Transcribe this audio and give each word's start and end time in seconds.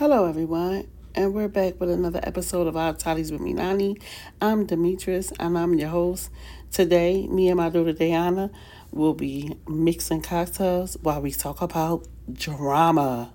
Hello, 0.00 0.24
everyone, 0.24 0.88
and 1.14 1.34
we're 1.34 1.46
back 1.46 1.78
with 1.78 1.90
another 1.90 2.20
episode 2.22 2.66
of 2.66 2.74
Our 2.74 2.94
Toddies 2.94 3.30
with 3.30 3.42
Mi'Nonnie. 3.42 4.00
I'm 4.40 4.66
Demetrice, 4.66 5.30
and 5.38 5.58
I'm 5.58 5.74
your 5.74 5.90
host. 5.90 6.30
Today, 6.72 7.26
me 7.26 7.50
and 7.50 7.58
my 7.58 7.68
daughter 7.68 7.92
Dayonna 7.92 8.50
will 8.92 9.12
be 9.12 9.58
mixing 9.68 10.22
cocktails 10.22 10.96
while 11.02 11.20
we 11.20 11.32
talk 11.32 11.60
about 11.60 12.08
drama. 12.32 13.34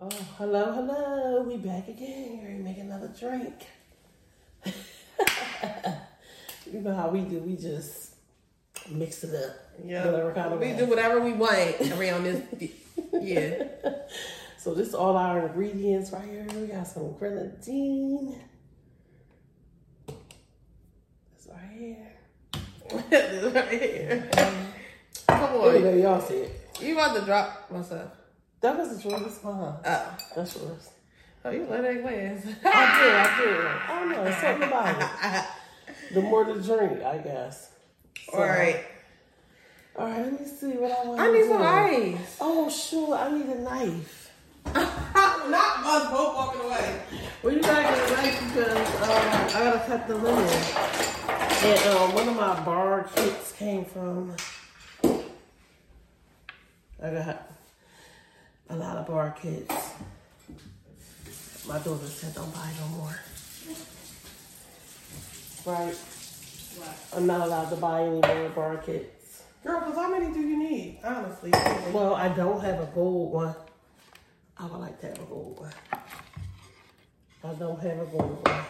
Oh, 0.00 0.08
hello, 0.38 0.72
hello. 0.72 1.42
We 1.42 1.58
back 1.58 1.86
again. 1.88 2.40
We're 2.42 2.64
make 2.64 2.78
another 2.78 3.08
drink. 3.08 3.66
you 6.72 6.80
know 6.80 6.94
how 6.94 7.10
we 7.10 7.20
do. 7.20 7.40
We 7.40 7.54
just 7.54 8.07
mix 8.90 9.24
it 9.24 9.34
up. 9.34 9.56
Yeah, 9.84 10.06
Whatever 10.06 10.32
kind 10.32 10.52
of 10.52 10.58
we 10.60 10.66
way. 10.72 10.76
do 10.76 10.86
whatever 10.86 11.20
we 11.20 11.32
want 11.32 11.80
around 11.92 12.24
this. 12.24 12.70
Yeah, 13.12 13.64
So 14.58 14.74
this 14.74 14.88
is 14.88 14.94
all 14.94 15.16
our 15.16 15.46
ingredients 15.46 16.10
right 16.12 16.24
here. 16.28 16.46
We 16.54 16.66
got 16.66 16.86
some 16.86 17.12
grenadine. 17.12 18.36
This 20.06 21.48
right 21.48 21.78
here. 21.78 22.12
This 23.10 23.54
right 23.54 23.68
here. 23.68 24.30
Come 25.28 25.44
on, 25.60 25.74
Anyway, 25.76 26.02
y'all 26.02 26.20
see 26.20 26.34
it. 26.34 26.52
you 26.80 26.94
about 26.94 27.14
to 27.16 27.24
drop 27.24 27.70
myself? 27.70 28.10
That 28.60 28.76
was 28.76 29.00
the 29.02 29.08
yours. 29.08 29.22
That's 29.22 29.44
mine. 29.44 29.74
Oh, 29.84 30.16
That's 30.34 30.56
yours. 30.56 30.90
oh, 31.44 31.50
you 31.50 31.66
let 31.70 31.82
that 31.82 32.02
glass. 32.02 32.46
I 32.64 32.98
did. 32.98 33.14
I 33.14 33.40
did. 33.40 33.66
I 33.66 34.00
don't 34.00 34.10
know. 34.10 34.24
It's 34.24 34.40
something 34.40 34.68
about 34.68 35.00
it. 35.00 36.14
The 36.14 36.22
more 36.22 36.44
to 36.44 36.60
drink, 36.60 37.02
I 37.04 37.18
guess. 37.18 37.70
So, 38.30 38.38
All 38.38 38.44
right, 38.46 38.84
All 39.96 40.06
right. 40.06 40.18
Let 40.22 40.40
me 40.40 40.46
see 40.46 40.72
what 40.72 40.92
I 40.92 41.04
want. 41.06 41.20
I 41.20 41.32
need 41.32 41.38
do. 41.38 41.48
some 41.48 41.62
ice. 41.62 42.36
Oh, 42.40 42.68
sure. 42.68 43.14
I 43.16 43.32
need 43.32 43.46
a 43.46 43.60
knife. 43.60 44.30
Not 44.74 45.86
us 45.86 46.10
both 46.10 46.34
walking 46.36 46.60
away. 46.60 47.00
Well, 47.42 47.54
you 47.54 47.62
gotta 47.62 47.82
get 47.82 48.10
a 48.10 48.12
knife 48.12 48.54
because 48.54 49.02
um, 49.02 49.56
I 49.56 49.64
gotta 49.64 49.86
cut 49.86 50.06
the 50.08 50.14
lemon. 50.16 50.48
And 51.60 51.96
um, 51.96 52.14
one 52.14 52.28
of 52.28 52.36
my 52.36 52.60
bar 52.64 53.08
kits 53.14 53.52
came 53.52 53.84
from. 53.86 54.36
I 57.02 57.10
got 57.10 57.50
a 58.68 58.76
lot 58.76 58.96
of 58.98 59.06
bar 59.06 59.34
kits. 59.40 59.74
My 61.66 61.78
daughter 61.78 62.06
said, 62.06 62.34
"Don't 62.34 62.52
buy 62.52 62.70
no 62.78 62.88
more." 62.98 63.18
Right? 65.64 65.96
I'm 67.16 67.26
not 67.26 67.40
allowed 67.46 67.70
to 67.70 67.76
buy 67.76 68.02
any 68.02 68.20
more 68.20 68.48
bar 68.50 68.76
kits. 68.78 69.42
Girl, 69.64 69.80
cause 69.80 69.94
how 69.96 70.08
many 70.10 70.32
do 70.32 70.40
you 70.40 70.56
need? 70.58 71.00
Honestly, 71.04 71.50
Well, 71.92 72.14
I 72.14 72.28
don't 72.28 72.62
have 72.62 72.80
a 72.80 72.86
gold 72.94 73.32
one. 73.32 73.54
I 74.56 74.66
would 74.66 74.80
like 74.80 75.00
to 75.00 75.06
have 75.08 75.18
a 75.18 75.24
gold 75.24 75.60
one. 75.60 75.72
I 77.44 77.54
don't 77.54 77.80
have 77.80 77.98
a 78.00 78.06
gold 78.06 78.48
one. 78.48 78.60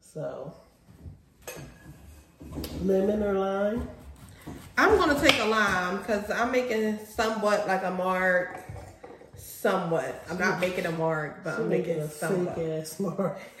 So, 0.00 0.54
lemon 2.82 3.22
or 3.22 3.34
lime? 3.34 3.88
I'm 4.76 4.96
gonna 4.96 5.20
take 5.20 5.38
a 5.40 5.44
lime 5.44 5.98
because 5.98 6.30
I'm 6.30 6.50
making 6.52 6.98
somewhat 7.06 7.66
like 7.66 7.82
a 7.84 7.90
mark. 7.90 8.60
Somewhat. 9.36 10.24
I'm 10.30 10.38
not 10.38 10.60
making 10.60 10.86
a 10.86 10.92
mark, 10.92 11.42
but 11.44 11.54
I'm 11.58 11.68
Making 11.68 11.98
making 11.98 12.02
a 12.02 12.08
somewhat. 12.08 12.58
ass 12.58 13.00
mark. 13.00 13.38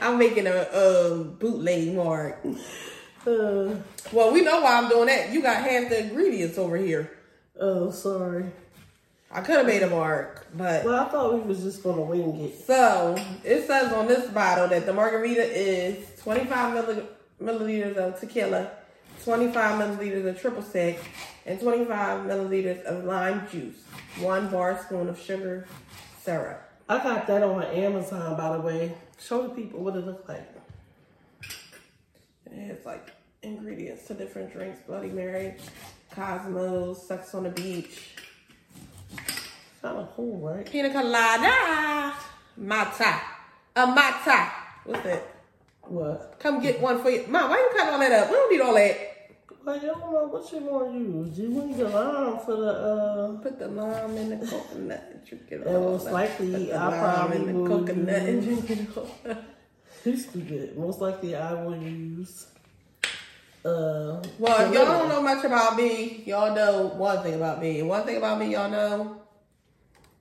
I'm 0.00 0.18
making 0.18 0.46
a 0.46 0.62
um, 0.72 1.34
bootleg 1.38 1.94
mark. 1.94 2.38
Uh, 3.26 3.74
Well, 4.12 4.32
we 4.32 4.42
know 4.42 4.60
why 4.60 4.76
I'm 4.76 4.88
doing 4.88 5.06
that. 5.06 5.32
You 5.32 5.42
got 5.42 5.56
half 5.56 5.88
the 5.88 6.00
ingredients 6.04 6.58
over 6.58 6.76
here. 6.76 7.10
oh, 7.60 7.90
sorry. 7.90 8.46
I 9.30 9.40
could 9.40 9.56
have 9.56 9.66
made 9.66 9.82
a 9.82 9.90
mark, 9.90 10.46
but 10.54 10.84
Well, 10.84 10.94
I 11.04 11.08
thought 11.08 11.34
we 11.34 11.40
was 11.40 11.62
just 11.62 11.82
gonna 11.82 12.00
wing 12.02 12.40
it. 12.44 12.64
so 12.64 13.16
it 13.44 13.66
says 13.66 13.92
on 13.92 14.06
this 14.06 14.30
bottle 14.30 14.68
that 14.68 14.86
the 14.86 14.92
margarita 14.92 15.42
is 15.42 16.06
25 16.22 16.74
milli- 16.74 17.06
milliliters 17.42 17.96
of 17.96 18.20
tequila, 18.20 18.70
25 19.24 19.80
milliliters 19.80 20.26
of 20.28 20.40
triple 20.40 20.62
sec, 20.62 20.98
and 21.44 21.60
25 21.60 22.26
milliliters 22.26 22.82
of 22.84 23.04
lime 23.04 23.46
juice, 23.50 23.76
one 24.20 24.48
bar 24.48 24.80
spoon 24.84 25.08
of 25.08 25.20
sugar 25.20 25.66
syrup. 26.22 26.62
I 26.88 26.98
got 27.02 27.26
that 27.26 27.42
on 27.42 27.64
Amazon, 27.64 28.36
by 28.36 28.56
the 28.56 28.62
way. 28.62 28.94
Show 29.18 29.42
the 29.42 29.48
people 29.50 29.82
what 29.82 29.96
it 29.96 30.06
looks 30.06 30.28
like. 30.28 30.48
It 32.46 32.68
has 32.68 32.84
like 32.84 33.10
ingredients 33.42 34.06
to 34.06 34.14
different 34.14 34.52
drinks: 34.52 34.80
Bloody 34.86 35.08
Mary, 35.08 35.54
Cosmos, 36.10 37.06
Sex 37.06 37.34
on 37.34 37.44
the 37.44 37.50
Beach. 37.50 38.10
Kind 39.82 39.98
of 39.98 40.14
cool, 40.16 40.38
right? 40.38 40.64
Pina 40.70 40.90
colada, 40.90 42.14
mata, 42.56 43.20
a 43.76 43.86
mata. 43.86 44.50
What's 44.84 45.02
that? 45.04 45.22
What? 45.82 46.36
Come 46.38 46.60
get 46.60 46.80
one 46.80 47.02
for 47.02 47.10
you, 47.10 47.24
Mom. 47.28 47.50
Why 47.50 47.58
you 47.58 47.70
cut 47.78 47.92
all 47.92 47.98
that 47.98 48.12
up? 48.12 48.28
We 48.30 48.34
don't 48.36 48.52
need 48.52 48.60
all 48.60 48.74
that. 48.74 49.15
Well, 49.66 49.74
you 49.82 49.88
don't 49.88 50.12
know 50.12 50.28
what 50.28 50.52
you 50.52 50.58
want 50.60 50.92
to 50.92 50.98
use. 50.98 51.38
You 51.40 51.48
need 51.48 51.76
the 51.76 51.88
lime 51.88 52.38
for 52.38 52.54
the 52.54 52.70
uh. 52.70 53.32
Put 53.42 53.58
the 53.58 53.66
lime 53.66 54.16
in 54.16 54.38
the 54.38 54.46
coconut 54.46 55.04
and 55.12 55.26
drink 55.26 55.42
it 55.50 55.66
And 55.66 55.76
all. 55.76 55.82
most 55.90 56.04
likely, 56.06 56.72
I 56.72 56.76
probably 56.98 57.36
in 57.38 57.46
the 57.48 57.52
will 57.54 57.68
coconut 57.80 58.22
and 58.22 58.44
use- 58.44 58.64
drink 58.64 58.80
it 58.90 58.96
all. 58.96 59.34
to 60.04 60.38
good. 60.38 60.78
Most 60.78 61.00
likely, 61.00 61.34
I 61.34 61.52
will 61.64 61.76
use. 61.76 62.46
Uh, 63.64 64.22
Well, 64.38 64.68
if 64.68 64.72
y'all 64.72 64.84
don't 64.86 65.08
know 65.08 65.20
much 65.20 65.44
about 65.44 65.76
me. 65.76 66.22
Y'all 66.26 66.54
know 66.54 66.86
one 66.96 67.20
thing 67.24 67.34
about 67.34 67.60
me. 67.60 67.82
One 67.82 68.04
thing 68.06 68.18
about 68.18 68.38
me, 68.38 68.52
y'all 68.52 68.70
know, 68.70 69.20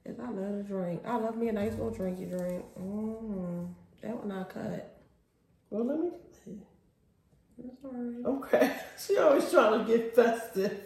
is 0.06 0.20
I 0.20 0.24
love 0.24 0.58
to 0.58 0.64
drink. 0.64 1.04
I 1.06 1.18
love 1.18 1.38
me 1.38 1.50
a 1.50 1.54
nice 1.54 1.74
little 1.74 1.92
drinky 1.92 2.28
drink. 2.28 2.66
Mm, 2.82 3.68
that 4.02 4.18
one 4.18 4.32
I 4.32 4.44
cut. 4.46 4.98
Well, 5.70 5.86
let 5.86 6.00
me. 6.00 6.10
See. 7.58 7.64
That's 7.64 7.86
all 7.86 7.92
right. 7.94 8.26
Okay, 8.26 8.72
she 9.00 9.18
always 9.18 9.50
trying 9.52 9.86
to 9.86 9.98
get 9.98 10.16
festive. 10.16 10.80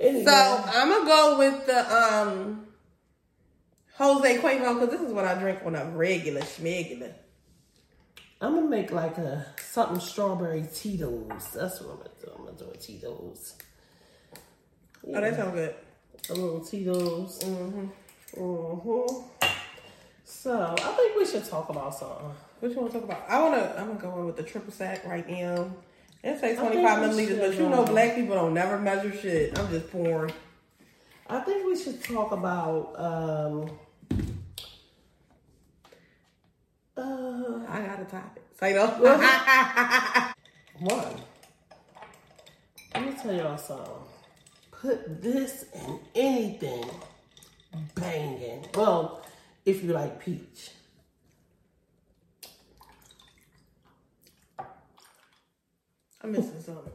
Anyway, 0.00 0.24
So 0.24 0.64
I'm 0.66 0.88
gonna 0.90 1.06
go 1.06 1.38
with 1.38 1.66
the 1.66 1.96
um 1.96 2.66
Jose 3.96 4.38
Cuervo 4.38 4.74
because 4.74 4.90
this 4.90 5.00
is 5.00 5.12
what 5.12 5.24
I 5.24 5.34
drink 5.34 5.64
when 5.64 5.76
I'm 5.76 5.96
regular 5.96 6.40
schmegular. 6.42 7.12
I'm 8.40 8.54
gonna 8.56 8.68
make 8.68 8.90
like 8.92 9.18
a 9.18 9.46
something 9.60 10.00
strawberry 10.00 10.66
Tito's. 10.74 11.50
That's 11.52 11.80
what 11.80 11.90
I'm 11.92 11.96
gonna 11.98 12.10
do. 12.20 12.30
I'm 12.36 12.44
gonna 12.44 12.58
do 12.58 12.70
a 12.72 12.76
Tito's. 12.76 13.54
Oh, 15.06 15.20
that 15.20 15.36
sounds 15.36 15.54
good. 15.54 15.74
A 16.30 16.34
little 16.34 16.60
Tito's. 16.64 17.38
Mm-hmm. 17.42 17.86
Mm-hmm. 18.36 19.53
So 20.44 20.74
I 20.76 20.92
think 20.92 21.16
we 21.16 21.24
should 21.24 21.46
talk 21.46 21.70
about 21.70 21.94
something. 21.94 22.30
What 22.60 22.70
you 22.70 22.78
want 22.78 22.92
to 22.92 23.00
talk 23.00 23.08
about? 23.08 23.24
I 23.30 23.40
wanna. 23.40 23.74
I'm 23.78 23.86
gonna 23.86 23.98
go 23.98 24.18
in 24.18 24.26
with 24.26 24.36
the 24.36 24.42
triple 24.42 24.74
sec 24.74 25.02
right 25.06 25.26
now. 25.26 25.70
It 26.22 26.38
says 26.38 26.58
25 26.58 26.98
milliliters, 26.98 27.40
but 27.40 27.54
you 27.54 27.66
know 27.70 27.78
um, 27.78 27.86
black 27.86 28.14
people 28.14 28.34
don't 28.34 28.52
never 28.52 28.78
measure 28.78 29.16
shit. 29.16 29.58
I'm 29.58 29.70
just 29.70 29.90
pouring. 29.90 30.34
I 31.30 31.40
think 31.40 31.66
we 31.66 31.82
should 31.82 32.04
talk 32.04 32.32
about 32.32 32.94
um 32.98 33.70
uh 36.94 37.60
I 37.66 37.80
gotta 37.80 38.04
top 38.04 38.36
it. 38.36 38.42
Say 38.60 38.74
no. 38.74 38.86
one. 40.80 41.14
Let 42.94 43.06
me 43.06 43.12
tell 43.18 43.32
y'all 43.32 43.56
something. 43.56 43.94
Put 44.72 45.22
this 45.22 45.64
in 45.72 46.00
anything 46.14 46.84
banging. 47.94 48.66
Well, 48.74 49.24
if 49.64 49.82
you 49.82 49.92
like 49.92 50.22
peach. 50.22 50.70
I'm 56.22 56.32
missing 56.32 56.60
something. 56.60 56.92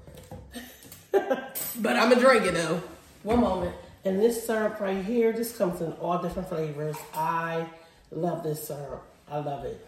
but 1.12 1.96
I'm 1.96 2.10
gonna 2.10 2.20
drink 2.20 2.46
it 2.46 2.54
though. 2.56 2.82
One 3.24 3.42
moment. 3.42 3.76
And 4.06 4.20
this 4.20 4.46
syrup 4.46 4.80
right 4.80 5.04
here, 5.04 5.34
this 5.34 5.56
comes 5.56 5.82
in 5.82 5.92
all 5.94 6.22
different 6.22 6.50
flavors. 6.50 6.96
I 7.14 7.66
love 8.12 8.44
this 8.44 8.68
syrup. 8.68 9.04
I 9.30 9.40
love 9.40 9.66
it. 9.66 9.86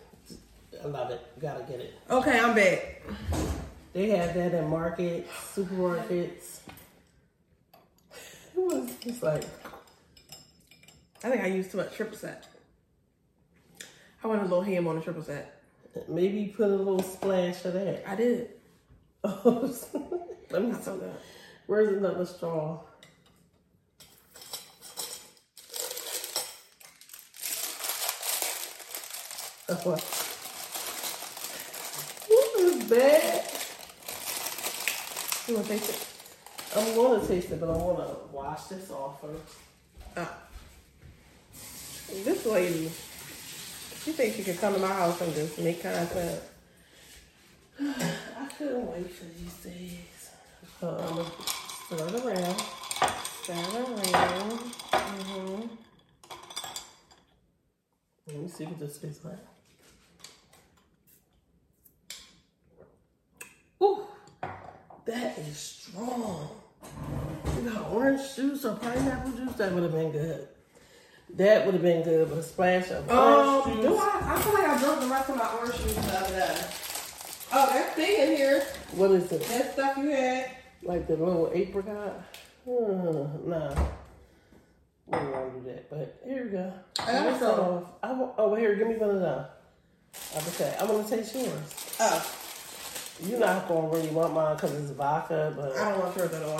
I 0.83 0.87
love 0.87 1.11
it. 1.11 1.21
gotta 1.39 1.63
get 1.63 1.79
it. 1.79 1.93
Okay, 2.09 2.39
I'm 2.39 2.55
back. 2.55 3.01
They 3.93 4.09
have 4.09 4.33
that 4.35 4.53
in 4.53 4.69
markets, 4.69 5.29
supermarkets. 5.55 6.59
It 8.55 8.59
was 8.59 8.91
just 9.01 9.23
like, 9.23 9.43
I 11.23 11.29
think 11.29 11.43
I 11.43 11.47
used 11.47 11.71
too 11.71 11.77
much 11.77 11.93
triple 11.95 12.17
sec. 12.17 12.43
I 14.23 14.27
want 14.27 14.41
a 14.41 14.43
little 14.43 14.61
ham 14.61 14.87
on 14.87 14.95
the 14.95 15.01
triple 15.01 15.23
sec. 15.23 15.51
maybe 16.07 16.53
put 16.55 16.69
a 16.69 16.75
little 16.75 17.01
splash 17.01 17.65
of 17.65 17.73
that. 17.73 18.03
I 18.07 18.15
did. 18.15 18.49
Let 19.23 19.43
me 19.55 19.71
see. 19.71 19.97
that. 20.51 21.21
Where's 21.65 21.97
another 21.97 22.25
straw? 22.25 22.81
Oh, 29.69 29.75
what? 29.83 30.01
What 32.27 32.59
is 32.59 32.87
that? 32.89 33.61
You 35.47 35.55
want 35.55 35.67
to 35.67 35.73
taste 35.73 35.89
it? 35.89 36.07
I'm 36.77 36.95
going 36.95 37.21
to 37.21 37.27
taste 37.27 37.51
it, 37.51 37.59
but 37.59 37.69
I 37.69 37.77
want 37.77 37.97
to 37.99 38.35
wash 38.35 38.63
this 38.65 38.91
off 38.91 39.21
first. 39.21 39.57
Ah. 40.17 40.37
This 42.23 42.45
lady, 42.45 42.91
she 44.03 44.11
thinks 44.13 44.35
she 44.35 44.43
could 44.43 44.59
come 44.59 44.73
to 44.73 44.79
my 44.79 44.87
house 44.87 45.21
and 45.21 45.33
just 45.33 45.59
make 45.59 45.81
content. 45.81 46.41
I 47.79 48.45
couldn't 48.57 48.91
wait 48.91 49.11
for 49.11 49.25
these 49.25 49.53
days. 49.63 50.29
So 50.79 50.89
I'm 50.89 51.15
gonna 51.15 51.29
stir 51.85 52.07
it 52.07 52.25
around. 52.25 52.59
Stir 53.43 53.53
it 53.53 54.13
around. 54.13 54.59
Mm-hmm. 54.91 55.67
Let 58.27 58.37
me 58.37 58.47
see 58.47 58.65
what 58.65 58.79
this 58.79 58.97
tastes 58.97 59.23
like. 59.23 59.37
Ooh, 63.83 64.01
that 65.05 65.37
is 65.37 65.57
strong. 65.57 66.49
You 67.55 67.69
got 67.69 67.91
orange 67.91 68.35
juice 68.35 68.65
or 68.65 68.75
pineapple 68.75 69.31
juice? 69.33 69.53
That 69.53 69.73
would 69.73 69.83
have 69.83 69.91
been 69.91 70.11
good. 70.11 70.47
That 71.35 71.65
would 71.65 71.73
have 71.75 71.83
been 71.83 72.03
good 72.03 72.29
with 72.29 72.39
a 72.39 72.43
splash 72.43 72.89
of 72.91 73.09
Um, 73.09 73.17
orange 73.17 73.81
do. 73.81 73.95
I? 73.97 74.21
I 74.35 74.41
feel 74.41 74.53
like 74.53 74.67
I 74.67 74.77
drunk 74.79 74.99
the 75.01 75.07
rest 75.07 75.29
of 75.29 75.37
my 75.37 75.49
orange 75.57 75.75
juice 75.77 75.93
the 75.95 76.17
other 76.19 76.35
day. 76.35 76.65
Oh, 77.53 77.69
that 77.73 77.95
thing 77.95 78.29
in 78.31 78.35
here, 78.37 78.65
What 78.93 79.11
is 79.11 79.31
it? 79.31 79.41
that 79.47 79.73
stuff 79.73 79.97
you 79.97 80.09
had. 80.09 80.51
Like 80.83 81.07
the 81.07 81.15
little 81.15 81.49
apricot? 81.53 82.21
Hmm, 82.65 83.49
nah. 83.49 83.75
We 85.07 85.17
don't 85.17 85.31
want 85.31 85.53
to 85.53 85.59
do 85.59 85.65
that, 85.67 85.89
but 85.89 86.21
here 86.25 86.43
we 86.45 86.49
go. 86.51 86.73
I 86.99 87.11
got 87.11 87.39
some. 87.39 87.59
off. 87.59 87.83
I 88.03 88.27
oh, 88.37 88.55
here, 88.55 88.75
give 88.75 88.87
me 88.87 88.95
one 88.95 89.09
of 89.11 89.19
them. 89.19 89.45
okay. 90.37 90.75
I'm 90.79 90.87
gonna 90.87 91.07
taste 91.07 91.35
yours. 91.35 91.95
Oh, 91.99 92.35
You're 93.23 93.39
not 93.39 93.67
going 93.67 93.89
to 93.91 93.97
really 93.97 94.09
want 94.09 94.33
mine 94.33 94.55
because 94.55 94.73
it's 94.73 94.91
vodka, 94.91 95.53
but 95.55 95.75
I 95.77 95.89
don't 95.91 95.99
want 95.99 96.15
yours 96.17 96.33
at 96.33 96.43
all. 96.43 96.59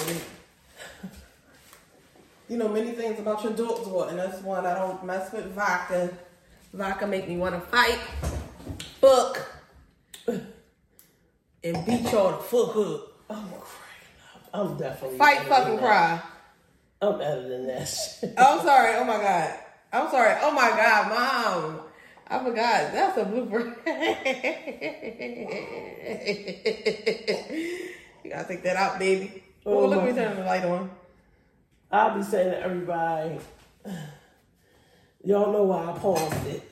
You- 2.52 2.58
know 2.58 2.68
many 2.68 2.92
things 2.92 3.18
about 3.18 3.42
your 3.46 3.54
daughter, 3.54 4.10
and 4.10 4.20
that's 4.20 4.42
one 4.42 4.66
I 4.66 4.74
don't 4.74 5.06
mess 5.06 5.32
with 5.32 5.56
vodka. 5.56 6.10
Vodka 6.74 7.08
make 7.08 7.30
me 7.30 7.38
want 7.38 7.56
to 7.56 7.62
fight, 7.62 7.98
fuck, 9.00 9.40
and 10.28 11.86
beat 11.86 12.12
y'all 12.12 12.32
the 12.32 12.38
fuck 12.44 12.76
up. 12.76 13.08
I'm 13.30 13.48
cracking 13.48 14.20
up. 14.36 14.50
I'm 14.54 14.76
definitely 14.78 15.18
Fight, 15.18 15.44
fucking 15.48 15.78
cry. 15.78 16.22
I'm 17.02 17.18
better 17.18 17.48
than. 17.48 17.70
Oh, 18.38 18.60
I'm 18.60 18.66
sorry. 18.66 18.96
Oh 18.98 19.06
my 19.06 19.16
god. 19.18 19.54
I'm 19.94 20.10
sorry. 20.12 20.36
Oh 20.42 20.52
my 20.52 20.70
god, 20.72 21.10
mom. 21.10 21.80
I 22.28 22.40
forgot. 22.44 22.92
That's 22.92 23.18
a 23.18 23.24
blooper. 23.26 23.76
you 28.26 28.30
gotta 28.30 28.46
take 28.48 28.64
that 28.64 28.76
out, 28.76 29.00
baby. 29.00 29.42
Oh, 29.66 29.84
Oh, 29.84 29.88
look, 29.88 30.04
we 30.04 30.12
turning 30.12 30.38
the 30.38 30.44
light 30.46 30.66
on. 30.66 30.92
I'll 31.92 32.16
be 32.18 32.24
saying 32.24 32.52
to 32.52 32.60
everybody, 32.62 33.38
y'all 35.24 35.52
know 35.52 35.64
why 35.64 35.92
I 35.92 35.98
paused 35.98 36.48
it. 36.48 36.64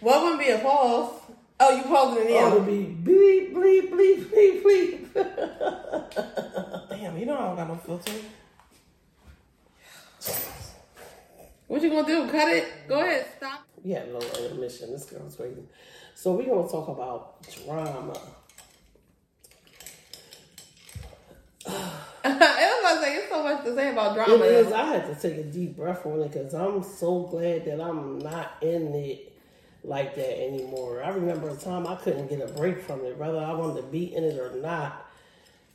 What 0.00 0.22
wouldn't 0.22 0.40
be 0.40 0.50
a 0.50 0.58
pause? 0.58 1.12
Oh, 1.58 1.74
you 1.76 1.82
paused 1.84 2.20
it 2.20 2.26
in 2.26 2.32
the 2.32 2.38
Oh, 2.38 2.50
to 2.50 2.56
end. 2.58 2.66
be 3.04 3.10
bleep, 3.10 3.54
bleep, 3.54 3.90
bleep, 3.90 4.62
bleep, 4.62 4.62
bleep. 4.62 5.00
Damn, 6.90 7.16
you 7.18 7.26
know 7.26 7.36
I 7.36 7.46
don't 7.46 7.56
got 7.56 7.68
no 7.68 7.76
filter. 7.76 8.12
What 11.66 11.82
you 11.82 11.90
gonna 11.90 12.06
do? 12.06 12.28
Cut 12.30 12.48
it? 12.48 12.64
Go 12.88 13.00
ahead. 13.00 13.26
Stop. 13.38 13.60
we 13.82 13.90
had 13.90 14.08
a 14.08 14.12
little 14.18 14.44
intermission. 14.44 14.92
This 14.92 15.04
girl's 15.06 15.34
crazy. 15.34 15.62
So 16.14 16.32
we're 16.32 16.46
going 16.46 16.64
to 16.64 16.70
talk 16.72 16.88
about 16.88 17.42
drama. 17.66 18.14
I 23.04 23.18
was 23.18 23.18
about 23.18 23.18
it's 23.18 23.28
so 23.28 23.42
much 23.42 23.64
to 23.64 23.74
say 23.74 23.92
about 23.92 24.14
drama. 24.14 24.44
It 24.44 24.52
is. 24.52 24.72
I 24.72 24.84
had 24.84 25.06
to 25.06 25.28
take 25.28 25.38
a 25.38 25.44
deep 25.44 25.76
breath 25.76 26.06
on 26.06 26.20
it 26.20 26.32
because 26.32 26.54
I'm 26.54 26.82
so 26.82 27.22
glad 27.22 27.64
that 27.66 27.80
I'm 27.80 28.18
not 28.18 28.56
in 28.62 28.94
it 28.94 29.32
like 29.84 30.14
that 30.16 30.42
anymore. 30.42 31.02
I 31.02 31.10
remember 31.10 31.48
a 31.50 31.56
time 31.56 31.86
I 31.86 31.96
couldn't 31.96 32.28
get 32.28 32.40
a 32.40 32.52
break 32.52 32.82
from 32.82 33.04
it, 33.04 33.16
whether 33.16 33.38
I 33.38 33.52
wanted 33.52 33.82
to 33.82 33.86
be 33.88 34.14
in 34.14 34.24
it 34.24 34.38
or 34.38 34.56
not. 34.56 35.06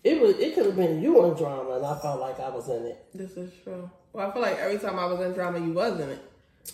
It 0.03 0.19
was. 0.19 0.35
It 0.37 0.55
could 0.55 0.65
have 0.65 0.75
been 0.75 1.01
you 1.01 1.25
in 1.25 1.37
drama, 1.37 1.75
and 1.75 1.85
I 1.85 1.97
felt 1.99 2.19
like 2.19 2.39
I 2.39 2.49
was 2.49 2.69
in 2.69 2.85
it. 2.85 3.05
This 3.13 3.37
is 3.37 3.51
true. 3.63 3.89
Well, 4.13 4.29
I 4.29 4.33
feel 4.33 4.41
like 4.41 4.57
every 4.57 4.79
time 4.79 4.97
I 4.99 5.05
was 5.05 5.21
in 5.21 5.33
drama, 5.33 5.59
you 5.59 5.73
was 5.73 5.99
in 5.99 6.09
it. 6.09 6.23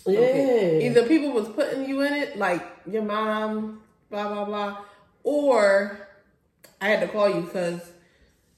Yeah. 0.06 0.18
Okay. 0.18 0.86
Either 0.86 1.06
people 1.06 1.32
was 1.32 1.48
putting 1.48 1.88
you 1.88 2.00
in 2.02 2.12
it, 2.14 2.38
like 2.38 2.64
your 2.90 3.02
mom, 3.02 3.82
blah 4.10 4.28
blah 4.28 4.44
blah, 4.44 4.78
or 5.24 6.08
I 6.80 6.88
had 6.88 7.00
to 7.00 7.08
call 7.08 7.28
you 7.28 7.42
because 7.42 7.80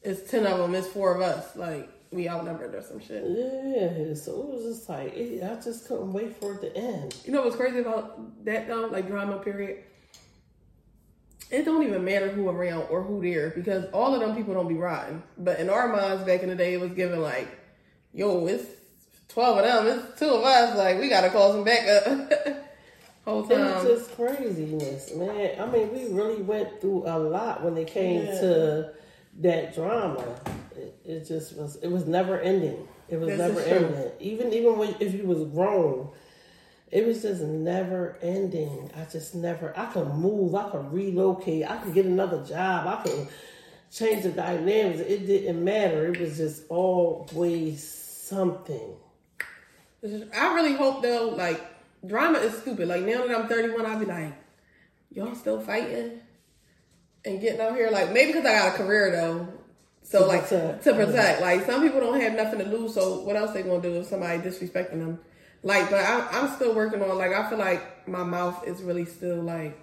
it's 0.03 0.31
ten 0.31 0.47
of 0.47 0.59
them, 0.59 0.75
it's 0.75 0.89
four 0.89 1.15
of 1.15 1.21
us. 1.21 1.57
Like 1.57 1.89
we 2.11 2.29
outnumbered 2.29 2.75
or 2.75 2.83
some 2.83 3.01
shit. 3.01 3.23
Yeah. 3.27 4.15
So 4.15 4.33
it 4.43 4.47
was 4.55 4.65
just 4.77 4.89
like 4.89 5.15
it, 5.15 5.43
I 5.45 5.55
just 5.63 5.87
couldn't 5.87 6.13
wait 6.13 6.37
for 6.41 6.55
it 6.55 6.61
to 6.63 6.77
end. 6.77 7.15
You 7.25 7.33
know 7.33 7.43
what's 7.43 7.57
crazy 7.57 7.79
about 7.79 8.45
that 8.45 8.67
though? 8.69 8.87
Like 8.87 9.07
drama 9.09 9.39
period. 9.39 9.85
It 11.51 11.65
don't 11.65 11.83
even 11.85 12.05
matter 12.05 12.29
who 12.29 12.49
around 12.49 12.87
or 12.91 13.03
who 13.03 13.21
there 13.21 13.51
because 13.51 13.85
all 13.93 14.15
of 14.15 14.21
them 14.21 14.37
people 14.37 14.55
don't 14.55 14.69
be 14.69 14.75
rotten. 14.75 15.23
But 15.37 15.59
in 15.59 15.69
our 15.69 15.89
minds 15.89 16.23
back 16.23 16.43
in 16.43 16.49
the 16.49 16.55
day, 16.55 16.75
it 16.75 16.81
was 16.81 16.93
given 16.93 17.21
like, 17.23 17.49
yo, 18.13 18.47
it's 18.47 18.65
twelve 19.29 19.59
of 19.59 19.65
them, 19.65 19.99
it's 20.11 20.19
two 20.21 20.29
of 20.29 20.45
us. 20.45 20.77
Like 20.77 21.01
we 21.01 21.09
gotta 21.09 21.29
call 21.31 21.53
some 21.53 21.65
backup. 21.65 22.31
Whole 23.25 23.47
time. 23.47 23.87
just 23.87 24.15
craziness, 24.17 25.15
man. 25.15 25.61
I 25.61 25.67
mean, 25.67 25.93
we 25.93 26.09
really 26.17 26.41
went 26.43 26.81
through 26.81 27.05
a 27.07 27.19
lot 27.19 27.63
when 27.63 27.77
it 27.77 27.87
came 27.89 28.25
Yeah. 28.25 28.41
to 28.41 28.93
that 29.39 29.75
drama. 29.75 30.41
It, 30.77 30.95
it 31.05 31.27
just 31.27 31.57
was. 31.57 31.77
It 31.77 31.89
was 31.89 32.07
never 32.07 32.41
ending. 32.41 32.87
It 33.09 33.19
was 33.19 33.29
This 33.29 33.39
never 33.39 33.61
ending. 33.61 34.13
Even 34.21 34.53
even 34.53 34.79
when 34.79 34.95
if 35.01 35.15
you 35.15 35.25
was 35.25 35.45
grown, 35.53 36.11
it 36.91 37.07
was 37.07 37.23
just 37.23 37.43
never 37.43 38.19
ending. 38.23 38.91
I 38.97 39.05
just 39.05 39.35
never. 39.35 39.77
I 39.79 39.87
could 39.87 40.15
move. 40.15 40.55
I 40.55 40.71
could 40.71 40.93
relocate. 40.93 41.69
I 41.69 41.79
could 41.79 41.95
get 41.95 42.07
another 42.07 42.45
job. 42.45 42.87
I 42.87 43.03
could 43.03 43.29
change 43.93 44.23
the 44.23 44.31
dynamics. 44.31 45.01
It 45.01 45.27
didn't 45.27 45.63
matter. 45.63 46.13
It 46.13 46.21
was 46.21 46.37
just 46.37 46.65
always 46.69 47.83
something. 47.83 48.95
I 50.03 50.55
really 50.55 50.75
hope 50.75 51.03
though, 51.03 51.29
like 51.37 51.61
drama 52.07 52.39
is 52.39 52.57
stupid. 52.59 52.89
Like 52.89 53.03
now 53.05 53.27
that 53.27 53.39
I'm 53.39 53.49
31, 53.49 53.85
I'll 53.85 53.99
be 53.99 54.07
like, 54.07 54.35
y'all 55.11 55.35
still 55.35 55.61
fighting 55.61 56.21
and 57.25 57.41
getting 57.41 57.61
out 57.61 57.75
here. 57.75 57.91
Like 57.91 58.13
maybe 58.13 58.33
because 58.33 58.47
I 58.47 58.53
got 58.59 58.75
a 58.75 58.79
career 58.83 59.11
though, 59.11 59.49
so 60.03 60.21
To 60.21 60.27
like 60.27 60.43
protect. 60.45 60.85
to 60.85 60.95
protect. 60.95 61.41
Like 61.41 61.67
some 61.67 61.83
people 61.83 62.01
don't 62.01 62.21
have 62.21 62.35
nothing 62.35 62.59
to 62.61 62.65
lose, 62.67 62.95
so 62.95 63.21
what 63.21 63.37
else 63.37 63.53
they 63.53 63.63
gonna 63.63 63.81
do 63.83 63.97
if 64.01 64.07
somebody 64.07 64.39
disrespecting 64.39 64.99
them? 64.99 65.19
Like, 65.63 65.91
but 65.91 66.01
I, 66.01 66.27
I'm 66.33 66.55
still 66.57 66.75
working 66.75 67.03
on. 67.03 67.19
Like 67.19 67.33
I 67.33 67.49
feel 67.49 67.59
like 67.59 68.09
my 68.09 68.23
mouth 68.25 68.67
is 68.67 68.83
really 68.83 69.05
still 69.05 69.43
like 69.43 69.79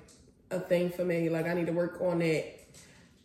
a 0.49 0.59
thing 0.59 0.89
for 0.89 1.05
me. 1.05 1.29
Like 1.29 1.45
I 1.47 1.53
need 1.53 1.67
to 1.67 1.73
work 1.73 1.99
on 2.01 2.21
it, 2.21 2.67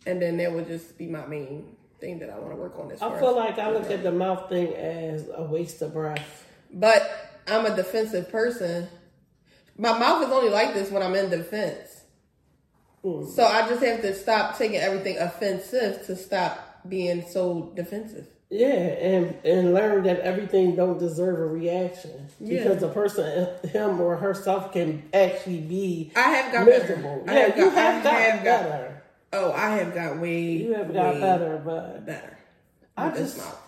and 0.05 0.21
then 0.21 0.37
that 0.37 0.51
would 0.53 0.67
just 0.67 0.97
be 0.97 1.07
my 1.07 1.25
main 1.25 1.75
thing 1.99 2.19
that 2.19 2.29
I 2.29 2.37
want 2.37 2.51
to 2.51 2.57
work 2.57 2.77
on. 2.77 2.89
This 2.89 3.01
I 3.01 3.17
feel 3.19 3.35
like 3.35 3.57
I 3.57 3.71
look 3.71 3.89
at 3.89 4.03
the 4.03 4.11
mouth 4.11 4.49
thing 4.49 4.73
as 4.75 5.29
a 5.35 5.43
waste 5.43 5.81
of 5.81 5.93
breath. 5.93 6.45
But 6.71 7.41
I'm 7.47 7.65
a 7.65 7.75
defensive 7.75 8.29
person. 8.29 8.87
My 9.77 9.97
mouth 9.97 10.21
is 10.23 10.29
only 10.29 10.49
like 10.49 10.73
this 10.75 10.91
when 10.91 11.01
I'm 11.01 11.15
in 11.15 11.29
defense. 11.31 12.02
Mm. 13.03 13.29
So 13.29 13.43
I 13.43 13.67
just 13.67 13.83
have 13.83 14.01
to 14.01 14.15
stop 14.15 14.57
taking 14.57 14.77
everything 14.77 15.17
offensive 15.17 16.05
to 16.05 16.15
stop 16.15 16.81
being 16.87 17.25
so 17.27 17.71
defensive. 17.75 18.27
Yeah, 18.49 18.67
and 18.67 19.35
and 19.43 19.73
learn 19.73 20.03
that 20.03 20.19
everything 20.19 20.75
don't 20.75 20.99
deserve 20.99 21.39
a 21.39 21.45
reaction 21.47 22.27
Yeah. 22.39 22.59
because 22.63 22.81
the 22.81 22.89
person, 22.89 23.49
him 23.69 23.99
or 23.99 24.15
herself, 24.15 24.71
can 24.71 25.09
actually 25.13 25.61
be 25.61 26.11
I 26.15 26.21
have 26.29 26.53
got 26.53 26.65
miserable. 26.67 27.23
better. 27.25 27.31
I 27.31 27.33
Yeah, 27.41 27.47
have 27.47 27.57
you 27.57 27.65
got, 27.65 27.73
have 27.73 28.03
gotten 28.03 28.21
have 28.21 28.43
got- 28.43 28.69
better. 28.69 29.03
Oh, 29.33 29.51
I 29.51 29.69
have 29.77 29.95
got 29.95 30.19
way. 30.19 30.41
You 30.41 30.73
have 30.75 30.93
got 30.93 31.19
better, 31.19 31.59
but 31.65 32.05
Better. 32.05 32.37
I 32.95 33.09
just- 33.09 33.37
mouth. 33.37 33.59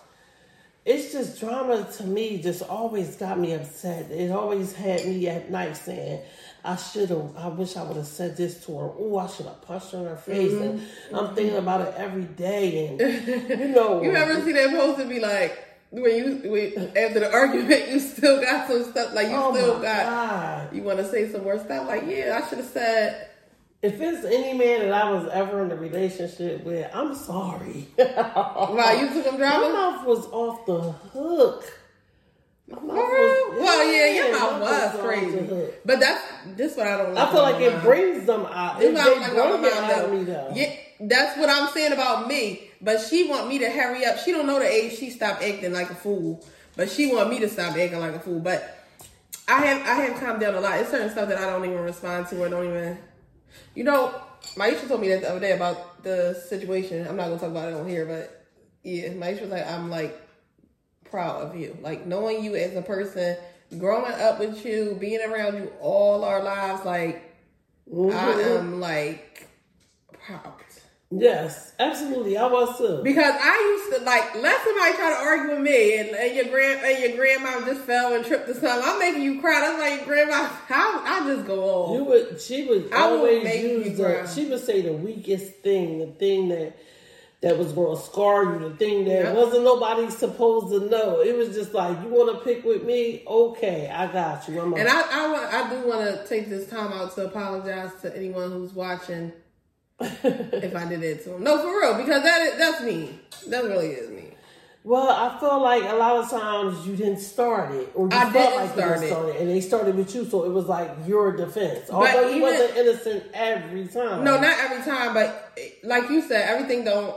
It's 0.86 1.12
just 1.12 1.40
drama 1.40 1.86
to 1.96 2.04
me. 2.04 2.40
Just 2.40 2.62
always 2.62 3.16
got 3.16 3.38
me 3.40 3.52
upset. 3.54 4.08
It 4.10 4.30
always 4.30 4.72
had 4.72 5.04
me 5.04 5.26
at 5.28 5.50
night 5.50 5.76
saying, 5.76 6.22
"I 6.64 6.76
should 6.76 7.10
have. 7.10 7.36
I 7.36 7.48
wish 7.48 7.76
I 7.76 7.82
would 7.82 7.96
have 7.96 8.06
said 8.06 8.36
this 8.36 8.64
to 8.66 8.78
her. 8.78 8.90
Oh, 8.96 9.18
I 9.18 9.26
should 9.26 9.46
have 9.46 9.60
punched 9.62 9.90
her 9.90 9.98
in 9.98 10.04
her 10.04 10.16
face." 10.16 10.52
And 10.52 10.78
mm-hmm. 10.78 11.16
I'm 11.16 11.34
thinking 11.34 11.54
mm-hmm. 11.54 11.62
about 11.68 11.88
it 11.88 11.94
every 11.96 12.22
day. 12.22 12.86
And 12.86 13.00
you 13.60 13.68
know, 13.68 14.00
You 14.00 14.12
ever 14.12 14.40
see 14.44 14.52
that 14.52 14.70
post 14.70 15.00
and 15.00 15.10
be 15.10 15.18
like, 15.18 15.58
when 15.90 16.16
you 16.16 16.50
when, 16.50 16.96
after 16.96 17.18
the 17.20 17.32
argument, 17.32 17.88
you 17.88 17.98
still 17.98 18.40
got 18.40 18.68
some 18.68 18.84
stuff 18.84 19.12
like 19.12 19.26
you 19.26 19.34
oh 19.34 19.52
still 19.54 19.80
got. 19.80 20.06
god. 20.06 20.74
You 20.74 20.82
want 20.84 20.98
to 20.98 21.10
say 21.10 21.28
some 21.32 21.42
more 21.42 21.58
stuff 21.58 21.88
like, 21.88 22.04
yeah, 22.06 22.40
I 22.40 22.48
should 22.48 22.58
have 22.58 22.68
said. 22.68 23.30
If 23.86 24.00
it's 24.00 24.24
any 24.24 24.52
man 24.58 24.80
that 24.80 24.92
I 24.92 25.10
was 25.10 25.28
ever 25.32 25.62
in 25.64 25.70
a 25.70 25.76
relationship 25.76 26.64
with, 26.64 26.90
I'm 26.92 27.14
sorry. 27.14 27.86
Wow, 27.96 28.98
you 29.00 29.08
took 29.14 29.24
them 29.24 29.34
My 29.34 29.38
drama. 29.38 29.72
mouth 29.72 30.06
was 30.06 30.26
off 30.26 30.66
the 30.66 30.80
hook. 30.80 31.64
My 32.68 32.80
mouth 32.80 32.88
Girl, 32.96 32.96
was, 32.96 33.60
well, 33.60 33.92
yeah, 33.92 34.12
your 34.12 34.32
my 34.32 34.38
mouth 34.38 34.60
was 34.60 34.92
the 34.92 34.98
crazy. 34.98 35.68
But 35.84 36.00
that's 36.00 36.20
this 36.56 36.76
what 36.76 36.86
I 36.88 36.96
don't. 36.96 37.14
Like 37.14 37.28
I 37.28 37.32
feel 37.32 37.42
like 37.42 37.60
it 37.60 37.72
mine. 37.74 37.84
brings 37.84 38.26
them 38.26 38.46
out. 38.46 38.82
It, 38.82 38.92
they 38.92 38.92
like 38.92 39.04
bring 39.04 39.64
it 39.64 39.72
out 39.72 40.04
of 40.04 40.12
me 40.12 40.24
though. 40.24 40.52
Yeah, 40.52 40.72
that's 41.00 41.38
what 41.38 41.48
I'm 41.48 41.68
saying 41.72 41.92
about 41.92 42.26
me. 42.26 42.70
But 42.80 43.00
she 43.00 43.28
want 43.28 43.48
me 43.48 43.58
to 43.60 43.70
hurry 43.70 44.04
up. 44.04 44.18
She 44.18 44.32
don't 44.32 44.46
know 44.48 44.58
the 44.58 44.66
age 44.68 44.98
she 44.98 45.10
stopped 45.10 45.42
acting 45.44 45.72
like 45.72 45.90
a 45.90 45.94
fool. 45.94 46.44
But 46.74 46.90
she 46.90 47.06
want 47.14 47.30
me 47.30 47.38
to 47.38 47.48
stop 47.48 47.76
acting 47.76 48.00
like 48.00 48.14
a 48.14 48.20
fool. 48.20 48.40
But 48.40 48.84
I 49.46 49.64
have 49.64 49.82
I 49.82 49.94
have 50.06 50.20
calmed 50.20 50.40
down 50.40 50.56
a 50.56 50.60
lot. 50.60 50.80
It's 50.80 50.90
certain 50.90 51.08
stuff 51.10 51.28
that 51.28 51.38
I 51.38 51.46
don't 51.46 51.64
even 51.64 51.78
respond 51.78 52.26
to 52.28 52.42
or 52.42 52.48
don't 52.48 52.66
even 52.66 52.98
you 53.74 53.84
know, 53.84 54.14
my 54.56 54.70
Maisha 54.70 54.88
told 54.88 55.00
me 55.00 55.08
that 55.08 55.22
the 55.22 55.30
other 55.30 55.40
day 55.40 55.52
about 55.52 56.02
the 56.02 56.34
situation. 56.48 57.06
I'm 57.06 57.16
not 57.16 57.28
gonna 57.28 57.38
talk 57.38 57.50
about 57.50 57.68
it 57.68 57.74
on 57.74 57.88
here, 57.88 58.04
but 58.06 58.46
yeah, 58.82 59.08
Maisha 59.10 59.42
was 59.42 59.50
like, 59.50 59.66
I'm 59.66 59.90
like 59.90 60.20
proud 61.10 61.42
of 61.42 61.56
you. 61.56 61.76
Like 61.80 62.06
knowing 62.06 62.44
you 62.44 62.56
as 62.56 62.74
a 62.76 62.82
person, 62.82 63.36
growing 63.78 64.12
up 64.12 64.38
with 64.38 64.64
you, 64.64 64.96
being 65.00 65.20
around 65.20 65.56
you 65.56 65.72
all 65.80 66.24
our 66.24 66.42
lives, 66.42 66.84
like 66.84 67.34
mm-hmm. 67.92 68.16
I 68.16 68.42
am 68.42 68.80
like 68.80 69.48
proud. 70.12 70.52
Yes, 71.10 71.72
absolutely. 71.78 72.36
I 72.36 72.46
was 72.46 72.76
too. 72.78 73.00
Because 73.04 73.34
I 73.38 73.78
used 73.78 73.98
to 73.98 74.04
like 74.04 74.34
let 74.42 74.60
somebody 74.64 74.96
try 74.96 75.10
to 75.10 75.16
argue 75.16 75.54
with 75.54 75.60
me, 75.60 75.98
and, 75.98 76.08
and 76.10 76.34
your 76.34 76.46
grand 76.46 76.84
and 76.84 76.98
your 76.98 77.16
grandma 77.16 77.64
just 77.64 77.82
fell 77.82 78.14
and 78.14 78.24
tripped 78.24 78.48
or 78.48 78.54
something. 78.54 78.82
I'm 78.84 78.98
making 78.98 79.22
you 79.22 79.40
cry. 79.40 79.60
That's 79.60 79.78
like 79.78 80.04
grandma. 80.04 80.48
I 80.68 81.22
I 81.22 81.26
just 81.32 81.46
go 81.46 81.62
on. 81.62 81.94
You 81.94 82.04
would. 82.04 82.40
She 82.40 82.64
would 82.64 82.92
I 82.92 83.02
always 83.02 83.62
use 83.62 83.96
the. 83.96 84.26
She 84.26 84.48
would 84.48 84.64
say 84.64 84.82
the 84.82 84.94
weakest 84.94 85.56
thing, 85.62 86.00
the 86.00 86.06
thing 86.06 86.48
that 86.48 86.76
that 87.42 87.56
was 87.56 87.72
going 87.72 87.96
to 87.96 88.02
scar 88.02 88.44
you, 88.44 88.68
the 88.68 88.76
thing 88.76 89.04
that 89.04 89.24
yep. 89.24 89.36
wasn't 89.36 89.62
nobody 89.62 90.10
supposed 90.10 90.72
to 90.72 90.88
know. 90.88 91.20
It 91.20 91.36
was 91.36 91.54
just 91.54 91.74
like, 91.74 92.02
you 92.02 92.08
want 92.08 92.36
to 92.36 92.44
pick 92.44 92.64
with 92.64 92.82
me? 92.82 93.22
Okay, 93.26 93.88
I 93.88 94.10
got 94.10 94.48
you. 94.48 94.60
I'm 94.60 94.72
and 94.72 94.88
I, 94.88 95.02
I, 95.02 95.62
I 95.62 95.70
do 95.70 95.86
want 95.86 96.00
to 96.00 96.26
take 96.26 96.48
this 96.48 96.68
time 96.68 96.92
out 96.92 97.14
to 97.14 97.26
apologize 97.26 97.92
to 98.02 98.16
anyone 98.16 98.50
who's 98.50 98.72
watching 98.72 99.32
if 100.00 100.76
I 100.76 100.88
did 100.88 101.02
it 101.02 101.24
to 101.24 101.34
him. 101.34 101.44
No, 101.44 101.58
for 101.58 101.68
real, 101.68 101.96
because 101.96 102.22
that 102.22 102.42
is, 102.42 102.58
that's 102.58 102.82
me. 102.82 103.18
That 103.48 103.64
really 103.64 103.88
is 103.88 104.10
me. 104.10 104.32
Well, 104.86 105.08
I 105.08 105.40
feel 105.40 105.60
like 105.60 105.82
a 105.82 105.96
lot 105.96 106.16
of 106.16 106.30
times 106.30 106.86
you 106.86 106.94
didn't 106.94 107.18
start 107.18 107.74
it, 107.74 107.90
or 107.94 108.06
you 108.06 108.16
I 108.16 108.30
felt 108.30 108.54
like 108.54 108.70
start 108.70 109.00
you 109.00 109.08
started, 109.08 109.36
and 109.36 109.50
they 109.50 109.60
started 109.60 109.96
with 109.96 110.14
you, 110.14 110.24
so 110.24 110.44
it 110.44 110.50
was 110.50 110.66
like 110.66 110.90
your 111.06 111.36
defense. 111.36 111.90
Although 111.90 112.28
you 112.28 112.40
wasn't 112.40 112.76
innocent 112.76 113.24
every 113.34 113.88
time. 113.88 114.22
No, 114.22 114.38
not 114.38 114.56
every 114.60 114.84
time, 114.84 115.12
but 115.12 115.52
eh, 115.58 115.70
like 115.82 116.08
you 116.08 116.22
said, 116.22 116.48
everything 116.48 116.84
don't 116.84 117.16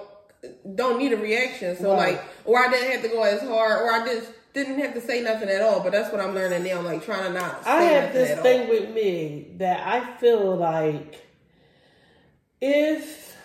don't 0.76 0.98
need 0.98 1.14
a 1.14 1.18
reaction. 1.18 1.78
So 1.78 1.92
right. 1.92 2.14
like, 2.16 2.24
or 2.46 2.58
I 2.58 2.72
didn't 2.72 2.92
have 2.92 3.02
to 3.04 3.10
go 3.10 3.22
as 3.22 3.42
hard, 3.42 3.82
or 3.84 3.92
I 3.92 4.04
just 4.04 4.32
didn't 4.54 4.80
have 4.80 4.96
to 4.96 5.02
say 5.02 5.22
nothing 5.22 5.50
at 5.50 5.62
all. 5.62 5.82
But 5.82 5.92
that's 5.92 6.12
what 6.12 6.22
I'm 6.22 6.34
learning 6.34 6.64
now. 6.64 6.82
Like 6.82 7.06
trying 7.06 7.32
to 7.32 7.40
not. 7.40 7.68
I 7.68 7.84
have 7.84 8.14
this 8.14 8.40
thing 8.40 8.62
all. 8.62 8.70
with 8.70 8.90
me 8.96 9.48
that 9.58 9.86
I 9.86 10.18
feel 10.18 10.56
like 10.56 11.29
if 12.62 13.38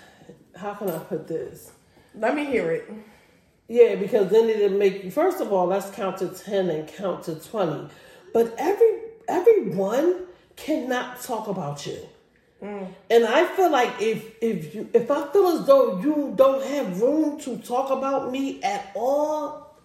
how 0.57 0.75
can 0.75 0.91
I 0.91 0.99
put 0.99 1.27
this? 1.29 1.73
Let 2.15 2.35
me 2.35 2.45
hear 2.45 2.71
it. 2.73 2.91
Yeah, 3.69 3.95
because 3.97 4.31
then 4.31 4.49
it'll 4.49 4.79
make 4.79 5.05
you. 5.05 5.11
First 5.11 5.41
of 5.41 5.53
all, 5.53 5.67
let's 5.67 5.91
count 5.91 6.19
to 6.19 6.29
ten 6.29 6.69
and 6.69 6.87
count 6.87 7.25
to 7.25 7.37
twenty. 7.37 7.89
But 8.33 8.55
every 8.59 8.99
everyone 9.29 10.27
cannot 10.57 11.23
talk 11.23 11.49
about 11.49 11.87
you. 11.87 11.99
Mm. 12.63 12.89
And 13.11 13.25
I 13.25 13.45
feel 13.47 13.71
like 13.71 14.01
if 14.01 14.37
if 14.41 14.75
you 14.75 14.89
if 14.93 15.11
I 15.11 15.27
feel 15.29 15.49
as 15.49 15.67
though 15.67 16.01
you 16.01 16.35
don't 16.37 16.65
have 16.65 17.01
room 17.01 17.41
to 17.41 17.57
talk 17.59 17.91
about 17.91 18.31
me 18.31 18.63
at 18.63 18.93
all, 18.95 19.77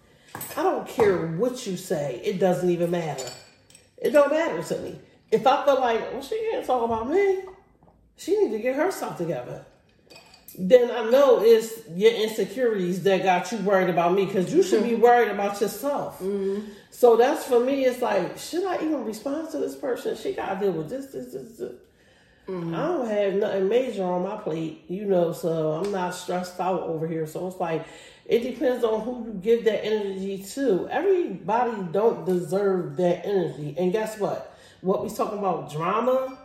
I 0.56 0.62
don't 0.62 0.86
care 0.86 1.26
what 1.26 1.66
you 1.66 1.76
say. 1.76 2.20
It 2.24 2.38
doesn't 2.38 2.68
even 2.68 2.90
matter. 2.90 3.30
It 3.98 4.10
don't 4.10 4.30
matter 4.30 4.62
to 4.62 4.78
me. 4.80 4.98
If 5.30 5.46
I 5.46 5.64
feel 5.64 5.80
like, 5.80 6.12
well, 6.12 6.22
she 6.22 6.38
can't 6.50 6.66
talk 6.66 6.82
about 6.82 7.08
me, 7.08 7.42
she 8.20 8.38
need 8.38 8.52
to 8.52 8.58
get 8.58 8.76
herself 8.76 9.16
together. 9.16 9.64
Then 10.58 10.90
I 10.90 11.08
know 11.08 11.42
it's 11.42 11.88
your 11.94 12.12
insecurities 12.12 13.02
that 13.04 13.22
got 13.22 13.50
you 13.50 13.58
worried 13.58 13.88
about 13.88 14.12
me 14.12 14.26
because 14.26 14.52
you 14.52 14.62
should 14.62 14.82
be 14.82 14.94
worried 15.06 15.30
about 15.30 15.60
yourself. 15.60 16.20
Mm-hmm. 16.20 16.66
So 16.90 17.16
that's 17.16 17.44
for 17.44 17.60
me. 17.60 17.84
It's 17.86 18.02
like, 18.02 18.36
should 18.36 18.64
I 18.64 18.74
even 18.76 19.04
respond 19.04 19.50
to 19.52 19.58
this 19.58 19.74
person? 19.74 20.16
She 20.16 20.34
got 20.34 20.54
to 20.54 20.60
deal 20.60 20.72
with 20.72 20.90
this, 20.90 21.06
this, 21.06 21.32
this. 21.32 21.56
this. 21.56 21.72
Mm-hmm. 22.46 22.74
I 22.74 22.78
don't 22.78 23.08
have 23.08 23.34
nothing 23.34 23.68
major 23.68 24.02
on 24.02 24.24
my 24.24 24.36
plate, 24.36 24.84
you 24.88 25.04
know, 25.04 25.32
so 25.32 25.72
I'm 25.72 25.92
not 25.92 26.14
stressed 26.14 26.58
out 26.58 26.82
over 26.82 27.06
here. 27.06 27.26
So 27.26 27.46
it's 27.46 27.60
like 27.60 27.86
it 28.26 28.40
depends 28.40 28.82
on 28.84 29.02
who 29.02 29.24
you 29.26 29.32
give 29.34 29.64
that 29.64 29.84
energy 29.84 30.42
to. 30.54 30.88
Everybody 30.90 31.86
don't 31.92 32.26
deserve 32.26 32.96
that 32.96 33.24
energy. 33.24 33.76
And 33.78 33.92
guess 33.92 34.18
what? 34.18 34.58
What 34.80 35.04
we 35.04 35.10
talking 35.10 35.38
about 35.38 35.70
drama 35.70 36.39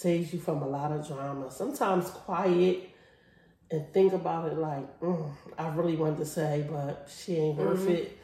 saves 0.00 0.32
you 0.32 0.40
from 0.40 0.62
a 0.62 0.66
lot 0.66 0.92
of 0.92 1.06
drama. 1.06 1.50
Sometimes 1.50 2.08
quiet 2.08 2.88
and 3.70 3.92
think 3.92 4.14
about 4.14 4.50
it 4.50 4.56
like, 4.56 5.00
mm, 5.00 5.30
I 5.58 5.68
really 5.68 5.94
wanted 5.94 6.18
to 6.18 6.26
say, 6.26 6.66
but 6.70 7.10
she 7.14 7.36
ain't 7.36 7.58
worth 7.58 7.80
mm-hmm. 7.80 7.90
it. 7.90 8.18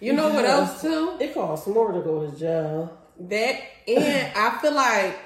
You 0.00 0.12
know 0.12 0.28
what 0.28 0.44
else 0.44 0.82
too? 0.82 1.16
It 1.20 1.34
costs 1.34 1.68
more 1.68 1.92
to 1.92 2.00
go 2.00 2.28
to 2.28 2.36
jail. 2.36 2.98
That 3.18 3.60
and 3.86 4.32
I 4.36 4.58
feel 4.60 4.74
like 4.74 5.18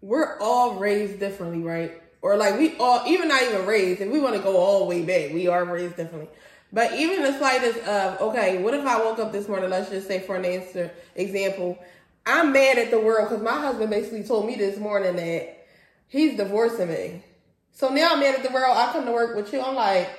we're 0.00 0.38
all 0.40 0.76
raised 0.76 1.20
differently, 1.20 1.62
right? 1.62 2.02
Or 2.22 2.36
like 2.36 2.58
we 2.58 2.76
all, 2.78 3.06
even 3.06 3.28
not 3.28 3.42
even 3.42 3.66
raised. 3.66 4.00
If 4.00 4.10
we 4.10 4.18
want 4.18 4.34
to 4.34 4.42
go 4.42 4.56
all 4.56 4.80
the 4.80 4.84
way 4.86 5.02
back, 5.02 5.34
we 5.34 5.46
are 5.46 5.64
raised 5.64 5.96
differently. 5.96 6.28
But 6.72 6.94
even 6.94 7.22
the 7.22 7.36
slightest 7.38 7.80
of 7.80 8.20
okay, 8.20 8.62
what 8.62 8.74
if 8.74 8.84
I 8.84 8.98
woke 8.98 9.18
up 9.18 9.30
this 9.30 9.46
morning? 9.46 9.70
Let's 9.70 9.90
just 9.90 10.08
say 10.08 10.20
for 10.20 10.36
an 10.36 10.44
answer 10.44 10.90
example, 11.14 11.78
I'm 12.26 12.52
mad 12.52 12.78
at 12.78 12.90
the 12.90 13.00
world 13.00 13.28
because 13.28 13.42
my 13.42 13.58
husband 13.58 13.90
basically 13.90 14.24
told 14.24 14.46
me 14.46 14.56
this 14.56 14.78
morning 14.78 15.16
that 15.16 15.66
he's 16.08 16.36
divorcing 16.36 16.88
me. 16.88 17.24
So 17.72 17.88
now 17.88 18.12
I'm 18.12 18.20
mad 18.20 18.34
at 18.34 18.42
the 18.42 18.52
world. 18.52 18.76
I 18.76 18.92
come 18.92 19.06
to 19.06 19.12
work 19.12 19.36
with 19.36 19.52
you. 19.52 19.60
I'm 19.60 19.74
like, 19.74 20.10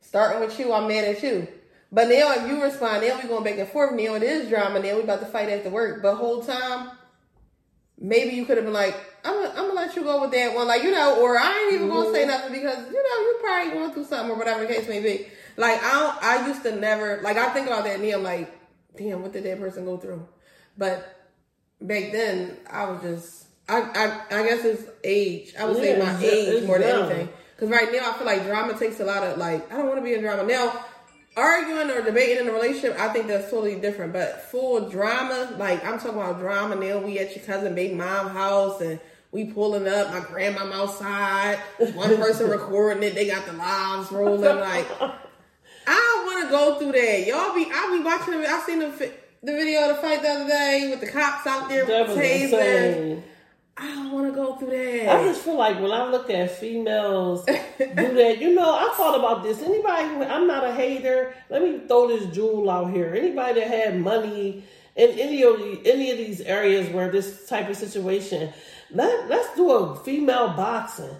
starting 0.00 0.40
with 0.40 0.58
you, 0.58 0.72
I'm 0.72 0.88
mad 0.88 1.04
at 1.04 1.22
you. 1.22 1.48
But 1.92 2.08
now 2.08 2.32
if 2.34 2.48
you 2.48 2.62
respond, 2.62 3.06
now 3.06 3.18
we 3.20 3.28
going 3.28 3.44
back 3.44 3.58
and 3.58 3.68
forth. 3.68 3.92
Now 3.92 4.14
it 4.14 4.22
is 4.22 4.48
drama. 4.48 4.78
Now 4.78 4.96
we 4.96 5.02
about 5.02 5.20
to 5.20 5.26
fight 5.26 5.48
after 5.48 5.70
work. 5.70 6.02
But 6.02 6.14
whole 6.14 6.42
time, 6.42 6.92
maybe 7.98 8.34
you 8.34 8.44
could 8.44 8.56
have 8.56 8.64
been 8.64 8.74
like, 8.74 8.96
I'm 9.24 9.34
gonna, 9.34 9.48
I'm 9.50 9.68
gonna 9.68 9.74
let 9.74 9.96
you 9.96 10.02
go 10.02 10.20
with 10.20 10.30
that 10.30 10.54
one, 10.54 10.68
like 10.68 10.82
you 10.82 10.92
know, 10.92 11.20
or 11.20 11.36
I 11.36 11.64
ain't 11.64 11.74
even 11.74 11.88
mm-hmm. 11.88 11.96
gonna 11.96 12.12
say 12.12 12.20
mm-hmm. 12.20 12.30
nothing 12.30 12.52
because 12.52 12.86
you 12.86 13.02
know 13.02 13.20
you 13.20 13.38
probably 13.42 13.72
going 13.72 13.92
through 13.92 14.04
something 14.04 14.30
or 14.30 14.38
whatever 14.38 14.60
the 14.60 14.72
case 14.72 14.88
may 14.88 15.00
be. 15.00 15.26
Like 15.56 15.82
I 15.82 15.92
don't, 15.92 16.22
I 16.22 16.46
used 16.46 16.62
to 16.62 16.76
never 16.76 17.20
like 17.22 17.36
I 17.36 17.50
think 17.50 17.66
about 17.66 17.84
that 17.84 17.98
and 17.98 18.12
I'm 18.12 18.22
like, 18.22 18.50
damn, 18.96 19.22
what 19.22 19.32
did 19.32 19.44
that 19.44 19.58
person 19.58 19.84
go 19.84 19.96
through? 19.96 20.26
But 20.78 21.19
back 21.80 22.12
then 22.12 22.56
I 22.70 22.90
was 22.90 23.02
just 23.02 23.46
I 23.68 23.80
I, 23.80 24.40
I 24.40 24.42
guess 24.46 24.64
it's 24.64 24.84
age. 25.04 25.54
I 25.58 25.64
would 25.64 25.76
yeah, 25.78 25.82
say 25.82 25.98
my 25.98 26.24
age 26.24 26.64
more 26.64 26.78
than 26.78 26.88
anything. 26.88 27.28
Because 27.54 27.70
right 27.70 27.92
now 27.92 28.10
I 28.10 28.14
feel 28.14 28.26
like 28.26 28.44
drama 28.44 28.78
takes 28.78 29.00
a 29.00 29.04
lot 29.04 29.22
of 29.22 29.38
like 29.38 29.70
I 29.72 29.76
don't 29.76 29.86
want 29.86 29.98
to 29.98 30.04
be 30.04 30.14
in 30.14 30.22
drama 30.22 30.44
now. 30.44 30.84
Arguing 31.36 31.90
or 31.90 32.02
debating 32.02 32.38
in 32.38 32.48
a 32.48 32.52
relationship, 32.52 32.98
I 32.98 33.08
think 33.08 33.28
that's 33.28 33.50
totally 33.50 33.76
different. 33.76 34.12
But 34.12 34.50
full 34.50 34.88
drama, 34.88 35.54
like 35.58 35.84
I'm 35.84 35.98
talking 35.98 36.20
about 36.20 36.40
drama 36.40 36.74
now. 36.74 36.98
We 36.98 37.18
at 37.20 37.36
your 37.36 37.44
cousin 37.44 37.74
big 37.74 37.94
mom 37.94 38.30
house 38.30 38.80
and 38.80 38.98
we 39.30 39.44
pulling 39.44 39.86
up. 39.86 40.12
My 40.12 40.20
grandma 40.20 40.72
outside. 40.72 41.58
One 41.94 42.16
person 42.16 42.50
recording 42.50 43.04
it. 43.04 43.14
They 43.14 43.28
got 43.28 43.46
the 43.46 43.52
lives 43.52 44.10
rolling. 44.10 44.40
Like 44.40 44.86
I 45.86 46.14
don't 46.16 46.26
want 46.26 46.44
to 46.44 46.50
go 46.50 46.78
through 46.78 47.00
that. 47.00 47.26
Y'all 47.26 47.54
be 47.54 47.70
I 47.72 47.96
be 47.96 48.02
watching. 48.02 48.34
I 48.34 48.62
seen 48.66 48.80
the 48.80 49.12
the 49.42 49.52
video 49.52 49.88
of 49.88 49.96
the 49.96 50.02
fight 50.02 50.22
the 50.22 50.28
other 50.28 50.46
day 50.48 50.88
with 50.90 51.00
the 51.00 51.06
cops 51.06 51.46
out 51.46 51.68
there 51.68 51.86
that 51.86 52.08
with 52.08 52.18
tasers. 52.18 53.22
I 53.76 53.86
don't 53.86 54.12
want 54.12 54.26
to 54.26 54.32
go 54.32 54.56
through 54.56 54.70
that. 54.70 55.08
I 55.08 55.24
just 55.24 55.40
feel 55.42 55.56
like 55.56 55.80
when 55.80 55.90
I 55.90 56.06
look 56.10 56.28
at 56.28 56.50
females 56.50 57.46
do 57.46 57.54
that, 57.78 58.36
you 58.38 58.54
know, 58.54 58.74
I 58.74 58.92
thought 58.94 59.18
about 59.18 59.42
this. 59.42 59.62
Anybody, 59.62 60.26
I'm 60.26 60.46
not 60.46 60.64
a 60.64 60.72
hater. 60.72 61.34
Let 61.48 61.62
me 61.62 61.80
throw 61.88 62.08
this 62.08 62.26
jewel 62.34 62.68
out 62.68 62.92
here. 62.92 63.14
Anybody 63.14 63.60
that 63.60 63.68
had 63.68 63.98
money 63.98 64.64
in 64.96 65.10
any 65.18 65.42
of 65.42 65.58
any 65.86 66.10
of 66.10 66.18
these 66.18 66.42
areas 66.42 66.92
where 66.92 67.10
this 67.10 67.48
type 67.48 67.70
of 67.70 67.76
situation, 67.76 68.52
let 68.90 69.30
let's 69.30 69.54
do 69.56 69.70
a 69.70 69.96
female 69.96 70.48
boxing 70.48 71.16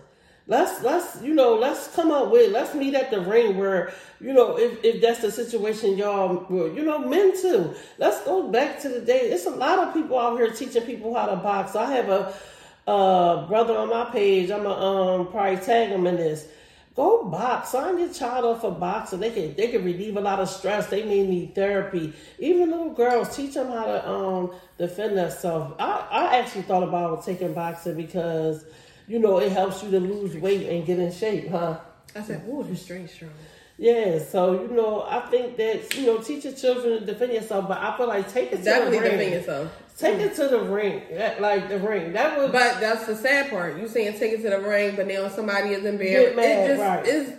let's 0.50 0.83
let's 0.83 1.23
you 1.23 1.33
know 1.33 1.54
let's 1.54 1.95
come 1.95 2.11
up 2.11 2.30
with 2.30 2.52
let's 2.52 2.75
meet 2.75 2.95
at 2.95 3.11
the 3.11 3.21
ring 3.21 3.57
where 3.57 3.92
you 4.21 4.33
know 4.33 4.59
if, 4.59 4.85
if 4.85 5.00
that's 5.00 5.21
the 5.21 5.30
situation 5.30 5.97
y'all 5.97 6.45
you 6.50 6.85
know 6.85 6.99
men 6.99 7.40
too. 7.40 7.73
Let's 7.99 8.23
go 8.25 8.49
back 8.49 8.80
to 8.80 8.88
the 8.88 9.00
day. 9.00 9.30
It's 9.30 9.47
a 9.47 9.50
lot 9.50 9.78
of 9.78 9.95
people 9.95 10.19
out 10.19 10.37
here 10.37 10.50
teaching 10.50 10.83
people 10.83 11.14
how 11.14 11.26
to 11.26 11.37
box. 11.37 11.76
I 11.76 11.90
have 11.92 12.09
a 12.11 13.47
brother 13.49 13.78
on 13.78 13.88
my 13.88 14.11
page. 14.11 14.50
I'm 14.50 14.64
gonna 14.64 15.21
um, 15.21 15.28
probably 15.28 15.57
tag 15.64 15.90
him 15.90 16.07
in 16.07 16.16
this. 16.16 16.49
Go 16.97 17.25
box. 17.25 17.71
Sign 17.71 18.00
your 18.00 18.12
child 18.12 18.45
up 18.45 18.61
for 18.62 18.73
boxing. 18.73 19.21
They 19.21 19.30
can 19.30 19.54
they 19.54 19.69
can 19.69 19.85
relieve 19.85 20.16
a 20.16 20.21
lot 20.21 20.40
of 20.40 20.49
stress. 20.49 20.88
They 20.88 21.04
may 21.04 21.25
need 21.25 21.54
therapy. 21.54 22.12
Even 22.40 22.73
little 22.73 22.92
girls 22.92 23.37
teach 23.37 23.54
them 23.54 23.69
how 23.69 23.85
to 23.85 24.09
um, 24.09 24.50
defend 24.78 25.16
themselves. 25.16 25.76
I, 25.78 26.09
I 26.11 26.38
actually 26.38 26.62
thought 26.62 26.83
about 26.83 27.25
taking 27.25 27.54
boxing 27.54 27.97
because 27.97 28.64
you 29.11 29.19
know, 29.19 29.38
it 29.38 29.50
helps 29.50 29.83
you 29.83 29.90
to 29.90 29.99
lose 29.99 30.37
weight 30.37 30.69
and 30.69 30.87
get 30.87 31.00
in 31.00 31.11
shape, 31.11 31.50
huh? 31.50 31.81
I 32.14 32.23
said, 32.23 32.45
"Oh, 32.49 32.64
you're 32.64 32.76
straight 32.76 33.11
strong." 33.11 33.33
Yeah, 33.76 34.21
so 34.21 34.62
you 34.62 34.69
know, 34.69 35.02
I 35.02 35.19
think 35.31 35.57
that 35.57 35.97
you 35.97 36.07
know, 36.07 36.19
teach 36.19 36.45
your 36.45 36.52
children 36.52 37.00
to 37.00 37.07
defend 37.07 37.33
yourself, 37.33 37.67
but 37.67 37.79
I 37.79 37.97
feel 37.97 38.07
like 38.07 38.33
take 38.33 38.52
it 38.52 38.62
definitely 38.62 39.00
defend 39.00 39.33
yourself. 39.33 39.83
Take 39.99 40.21
it 40.21 40.37
to 40.37 40.47
the 40.47 40.61
ring, 40.61 41.02
like 41.40 41.69
the 41.69 41.79
ring. 41.81 42.12
That 42.12 42.38
would. 42.38 42.52
But 42.52 42.81
that's 42.81 43.07
the 43.07 43.17
sad 43.17 43.50
part. 43.50 43.79
You 43.79 43.88
saying 43.88 44.17
take 44.17 44.33
it 44.33 44.43
to 44.43 44.50
the 44.50 44.61
ring, 44.61 44.95
but 44.95 45.09
now 45.09 45.29
somebody 45.29 45.71
is 45.71 45.85
embarrassed. 45.85 46.37
Get 46.37 46.37
Mad, 46.37 46.45
it 46.47 46.69
just 46.69 46.81
right. 46.81 47.07
is. 47.07 47.33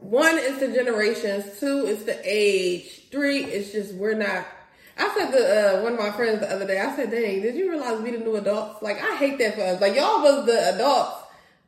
One 0.00 0.36
is 0.36 0.60
the 0.60 0.68
generations. 0.68 1.58
Two 1.58 1.86
is 1.86 2.04
the 2.04 2.20
age. 2.22 3.08
Three 3.10 3.44
is 3.44 3.72
just 3.72 3.94
we're 3.94 4.12
not. 4.12 4.46
I 4.98 5.14
said 5.16 5.30
to 5.30 5.78
uh, 5.78 5.82
one 5.82 5.92
of 5.94 5.98
my 5.98 6.10
friends 6.10 6.40
the 6.40 6.52
other 6.52 6.66
day. 6.66 6.80
I 6.80 6.94
said, 6.96 7.10
"Dang, 7.10 7.40
did 7.40 7.54
you 7.54 7.70
realize 7.70 8.00
we 8.00 8.10
the 8.10 8.18
new 8.18 8.36
adults? 8.36 8.82
Like 8.82 9.00
I 9.02 9.16
hate 9.16 9.38
that 9.38 9.54
for 9.54 9.62
us. 9.62 9.80
Like 9.80 9.94
y'all 9.94 10.22
was 10.22 10.46
the 10.46 10.74
adults 10.74 11.24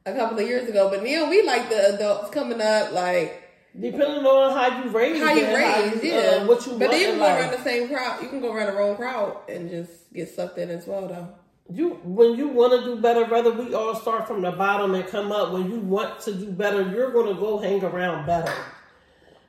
a 0.07 0.13
couple 0.15 0.39
of 0.39 0.47
years 0.49 0.69
ago, 0.69 0.91
but 0.91 1.05
now 1.05 1.31
we 1.31 1.43
like 1.43 1.69
the 1.69 1.95
adults 1.95 2.31
coming 2.31 2.61
up. 2.61 2.93
Like 2.93 3.51
Depending 3.79 4.27
on 4.27 4.53
how 4.53 4.83
you 4.83 4.91
raise, 4.91 5.23
how 5.23 5.33
you 5.33 5.45
and 5.45 5.55
raised, 5.55 5.97
how 5.97 6.03
you, 6.03 6.13
yeah. 6.13 6.19
uh, 6.43 6.47
what 6.47 6.67
you 6.67 6.73
but 6.73 6.91
then 6.91 7.01
you 7.01 7.07
can 7.07 7.19
go 7.19 7.25
around 7.27 7.53
the 7.53 7.63
same 7.63 7.89
crowd. 7.89 8.21
You 8.21 8.29
can 8.29 8.41
go 8.41 8.53
around 8.53 8.67
the 8.67 8.73
wrong 8.73 8.97
crowd 8.97 9.49
and 9.49 9.71
just 9.71 10.13
get 10.13 10.29
sucked 10.29 10.59
in 10.59 10.71
as 10.71 10.89
well, 10.89 11.07
though. 11.07 11.29
You 11.73 11.91
when 12.03 12.35
you 12.35 12.49
want 12.49 12.73
to 12.73 12.85
do 12.85 13.01
better, 13.01 13.27
whether 13.27 13.53
we 13.53 13.73
all 13.73 13.95
start 13.95 14.27
from 14.27 14.43
the 14.43 14.51
bottom 14.51 14.97
and 14.97 15.07
come 15.07 15.31
up. 15.31 15.53
When 15.53 15.71
you 15.71 15.79
want 15.79 16.21
to 16.23 16.35
do 16.35 16.51
better, 16.51 16.83
you're 16.91 17.13
gonna 17.13 17.35
go 17.35 17.59
hang 17.59 17.85
around 17.85 18.27
better. 18.27 18.53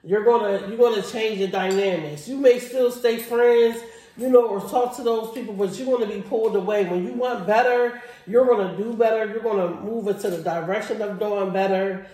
You're 0.03 0.23
gonna 0.23 0.67
you're 0.67 0.77
gonna 0.77 1.03
change 1.03 1.39
the 1.39 1.47
dynamics. 1.47 2.27
You 2.27 2.37
may 2.37 2.59
still 2.59 2.91
stay 2.91 3.17
friends, 3.17 3.81
you 4.17 4.29
know, 4.29 4.47
or 4.47 4.59
talk 4.59 4.95
to 4.95 5.03
those 5.03 5.31
people, 5.33 5.53
but 5.53 5.77
you're 5.77 5.97
gonna 5.97 6.11
be 6.11 6.21
pulled 6.21 6.55
away. 6.55 6.85
When 6.85 7.05
you 7.05 7.13
want 7.13 7.45
better, 7.45 8.01
you're 8.25 8.45
gonna 8.45 8.75
do 8.75 8.93
better. 8.93 9.25
You're 9.31 9.43
gonna 9.43 9.69
move 9.81 10.07
into 10.07 10.29
the 10.29 10.41
direction 10.41 11.01
of 11.01 11.19
doing 11.19 11.53
better. 11.53 12.07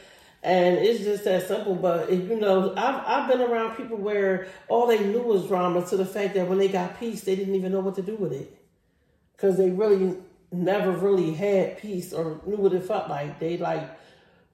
And 0.44 0.78
it's 0.78 1.04
just 1.04 1.24
that 1.24 1.48
simple. 1.48 1.76
But 1.76 2.10
if, 2.10 2.30
you 2.30 2.40
know, 2.40 2.74
I've 2.76 3.04
I've 3.06 3.30
been 3.30 3.42
around 3.42 3.76
people 3.78 3.98
where 3.98 4.48
all 4.68 4.88
they 4.88 5.00
knew 5.00 5.22
was 5.22 5.48
drama 5.48 5.86
to 5.88 5.98
the 5.98 6.06
fact 6.06 6.36
that 6.36 6.48
when 6.48 6.58
they 6.58 6.68
got 6.68 7.00
peace, 7.00 7.22
they 7.22 7.36
didn't 7.36 7.56
even 7.56 7.72
know 7.72 7.80
what 7.80 7.96
to 7.96 8.02
do 8.02 8.16
with 8.16 8.34
it 8.34 8.54
because 9.36 9.58
they 9.58 9.70
really 9.70 10.18
never 10.52 10.92
really 10.92 11.34
had 11.34 11.78
peace 11.80 12.14
or 12.14 12.42
knew 12.46 12.58
what 12.58 12.74
it 12.74 12.84
felt 12.84 13.10
like. 13.10 13.40
They 13.40 13.58
like 13.58 13.90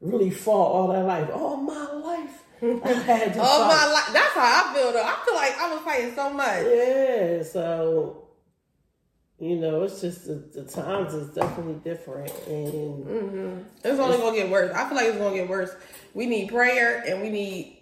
really 0.02 0.30
fought 0.30 0.72
all 0.72 0.88
their 0.90 1.04
life. 1.04 1.30
All 1.34 1.58
my 1.58 1.92
life, 1.92 2.43
Oh 3.38 3.68
my 3.68 3.92
life. 3.92 4.14
That's 4.14 4.34
how 4.34 4.72
I 4.72 4.74
feel 4.74 4.92
though. 4.94 5.04
I 5.04 5.18
feel 5.26 5.36
like 5.36 5.58
I 5.58 5.74
was 5.74 5.82
fighting 5.84 6.16
so 6.16 6.30
much. 6.30 6.66
Yeah, 6.66 7.44
so 7.44 8.20
you 9.40 9.58
know, 9.58 9.84
it's 9.84 10.00
just 10.00 10.26
the, 10.28 10.36
the 10.36 10.64
times 10.64 11.14
is 11.14 11.28
definitely 11.34 11.76
different, 11.84 12.32
and 12.48 13.66
It's 13.84 14.00
only 14.00 14.18
gonna 14.18 14.36
get 14.38 14.50
worse. 14.50 14.74
I 14.74 14.88
feel 14.88 14.96
like 14.96 15.08
it's 15.08 15.18
gonna 15.18 15.36
get 15.36 15.50
worse. 15.50 15.72
We 16.14 16.26
need 16.28 16.50
prayer 16.50 17.04
and 17.06 17.22
we 17.22 17.30
need 17.30 17.80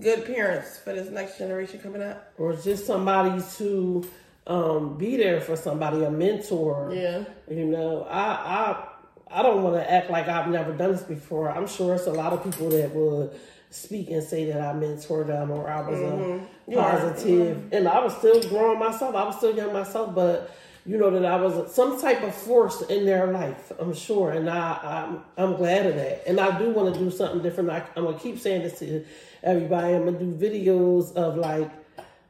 good 0.00 0.26
parents 0.26 0.78
for 0.78 0.92
this 0.94 1.08
next 1.10 1.38
generation 1.38 1.78
coming 1.78 2.02
up. 2.02 2.32
or 2.38 2.54
just 2.56 2.86
somebody 2.86 3.40
to 3.58 4.04
um, 4.48 4.96
be 4.98 5.16
there 5.16 5.40
for 5.40 5.54
somebody, 5.56 6.02
a 6.02 6.10
mentor. 6.10 6.90
Yeah. 6.92 7.24
You 7.48 7.66
know, 7.66 8.02
I 8.10 8.22
I 8.22 8.88
I 9.28 9.42
don't 9.42 9.62
want 9.62 9.76
to 9.76 9.88
act 9.92 10.10
like 10.10 10.26
I've 10.28 10.48
never 10.48 10.72
done 10.72 10.90
this 10.92 11.02
before. 11.02 11.50
I'm 11.50 11.68
sure 11.68 11.94
it's 11.94 12.06
a 12.06 12.12
lot 12.12 12.32
of 12.32 12.42
people 12.42 12.70
that 12.70 12.92
would 12.92 13.30
speak 13.70 14.10
and 14.10 14.22
say 14.22 14.44
that 14.46 14.60
I 14.60 14.72
mentored 14.72 15.26
them 15.26 15.50
or 15.50 15.68
I 15.68 15.88
was 15.88 15.98
a 15.98 16.02
mm-hmm. 16.02 16.74
positive, 16.74 17.56
mm-hmm. 17.56 17.74
and 17.74 17.88
I 17.88 18.02
was 18.02 18.16
still 18.16 18.40
growing 18.48 18.78
myself. 18.78 19.14
I 19.14 19.24
was 19.24 19.36
still 19.36 19.54
young 19.54 19.72
myself, 19.72 20.14
but 20.14 20.54
you 20.84 20.96
know 20.98 21.10
that 21.10 21.24
I 21.24 21.36
was 21.36 21.74
some 21.74 22.00
type 22.00 22.22
of 22.22 22.34
force 22.34 22.82
in 22.82 23.06
their 23.06 23.32
life. 23.32 23.72
I'm 23.78 23.92
sure, 23.92 24.30
and 24.30 24.48
I 24.48 24.78
I'm, 24.82 25.22
I'm 25.36 25.56
glad 25.56 25.86
of 25.86 25.96
that. 25.96 26.26
And 26.26 26.38
I 26.38 26.56
do 26.58 26.70
want 26.70 26.94
to 26.94 27.00
do 27.00 27.10
something 27.10 27.42
different. 27.42 27.70
I, 27.70 27.84
I'm 27.96 28.04
gonna 28.04 28.18
keep 28.18 28.38
saying 28.38 28.62
this 28.62 28.78
to 28.78 29.04
everybody. 29.42 29.94
I'm 29.94 30.04
gonna 30.04 30.18
do 30.18 30.32
videos 30.32 31.14
of 31.14 31.36
like 31.36 31.70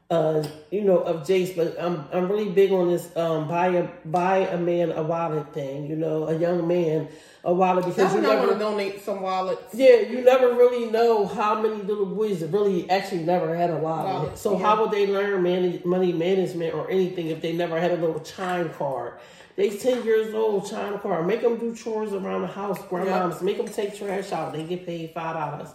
uh, 0.09 0.47
you 0.71 0.81
know, 0.81 0.99
of 0.99 1.27
Jace, 1.27 1.55
but 1.55 1.75
I'm 1.79 2.05
I'm 2.13 2.29
really 2.29 2.49
big 2.49 2.71
on 2.71 2.87
this 2.87 3.15
um 3.17 3.47
buy 3.47 3.67
a 3.67 3.89
buy 4.05 4.37
a 4.37 4.57
man 4.57 4.91
a 4.91 5.03
wallet 5.03 5.53
thing, 5.53 5.87
you 5.87 5.97
know, 5.97 6.27
a 6.27 6.37
young 6.37 6.67
man 6.67 7.09
a 7.43 7.53
wallet 7.53 7.85
because 7.85 8.13
you 8.13 8.19
I 8.19 8.27
want 8.27 8.39
never 8.39 8.53
to 8.53 8.59
donate 8.59 9.01
some 9.01 9.21
wallets. 9.21 9.73
yeah, 9.73 9.99
you 9.99 10.21
never 10.21 10.53
really 10.53 10.89
know 10.89 11.25
how 11.25 11.61
many 11.61 11.81
little 11.81 12.05
boys 12.05 12.41
really 12.43 12.89
actually 12.89 13.23
never 13.23 13.55
had 13.55 13.69
a 13.69 13.77
wallet. 13.77 14.13
Wallet, 14.13 14.37
so 14.37 14.53
yeah. 14.57 14.65
how 14.65 14.81
would 14.81 14.91
they 14.91 15.07
learn 15.07 15.43
man- 15.43 15.81
money 15.83 16.13
management 16.13 16.73
or 16.73 16.89
anything 16.89 17.27
if 17.27 17.41
they 17.41 17.51
never 17.51 17.79
had 17.79 17.91
a 17.91 17.97
little 17.97 18.21
chime 18.21 18.69
card? 18.69 19.19
They 19.57 19.71
ten 19.71 20.05
years 20.05 20.33
old, 20.33 20.69
chime 20.69 20.99
card. 20.99 21.25
Make 21.27 21.41
them 21.41 21.57
do 21.57 21.75
chores 21.75 22.13
around 22.13 22.43
the 22.43 22.47
house, 22.47 22.77
grandmoms. 22.79 23.41
Make 23.41 23.57
them 23.57 23.67
take 23.67 23.97
trash 23.97 24.31
out. 24.31 24.53
They 24.53 24.63
get 24.63 24.85
paid 24.85 25.11
five 25.11 25.35
dollars. 25.35 25.69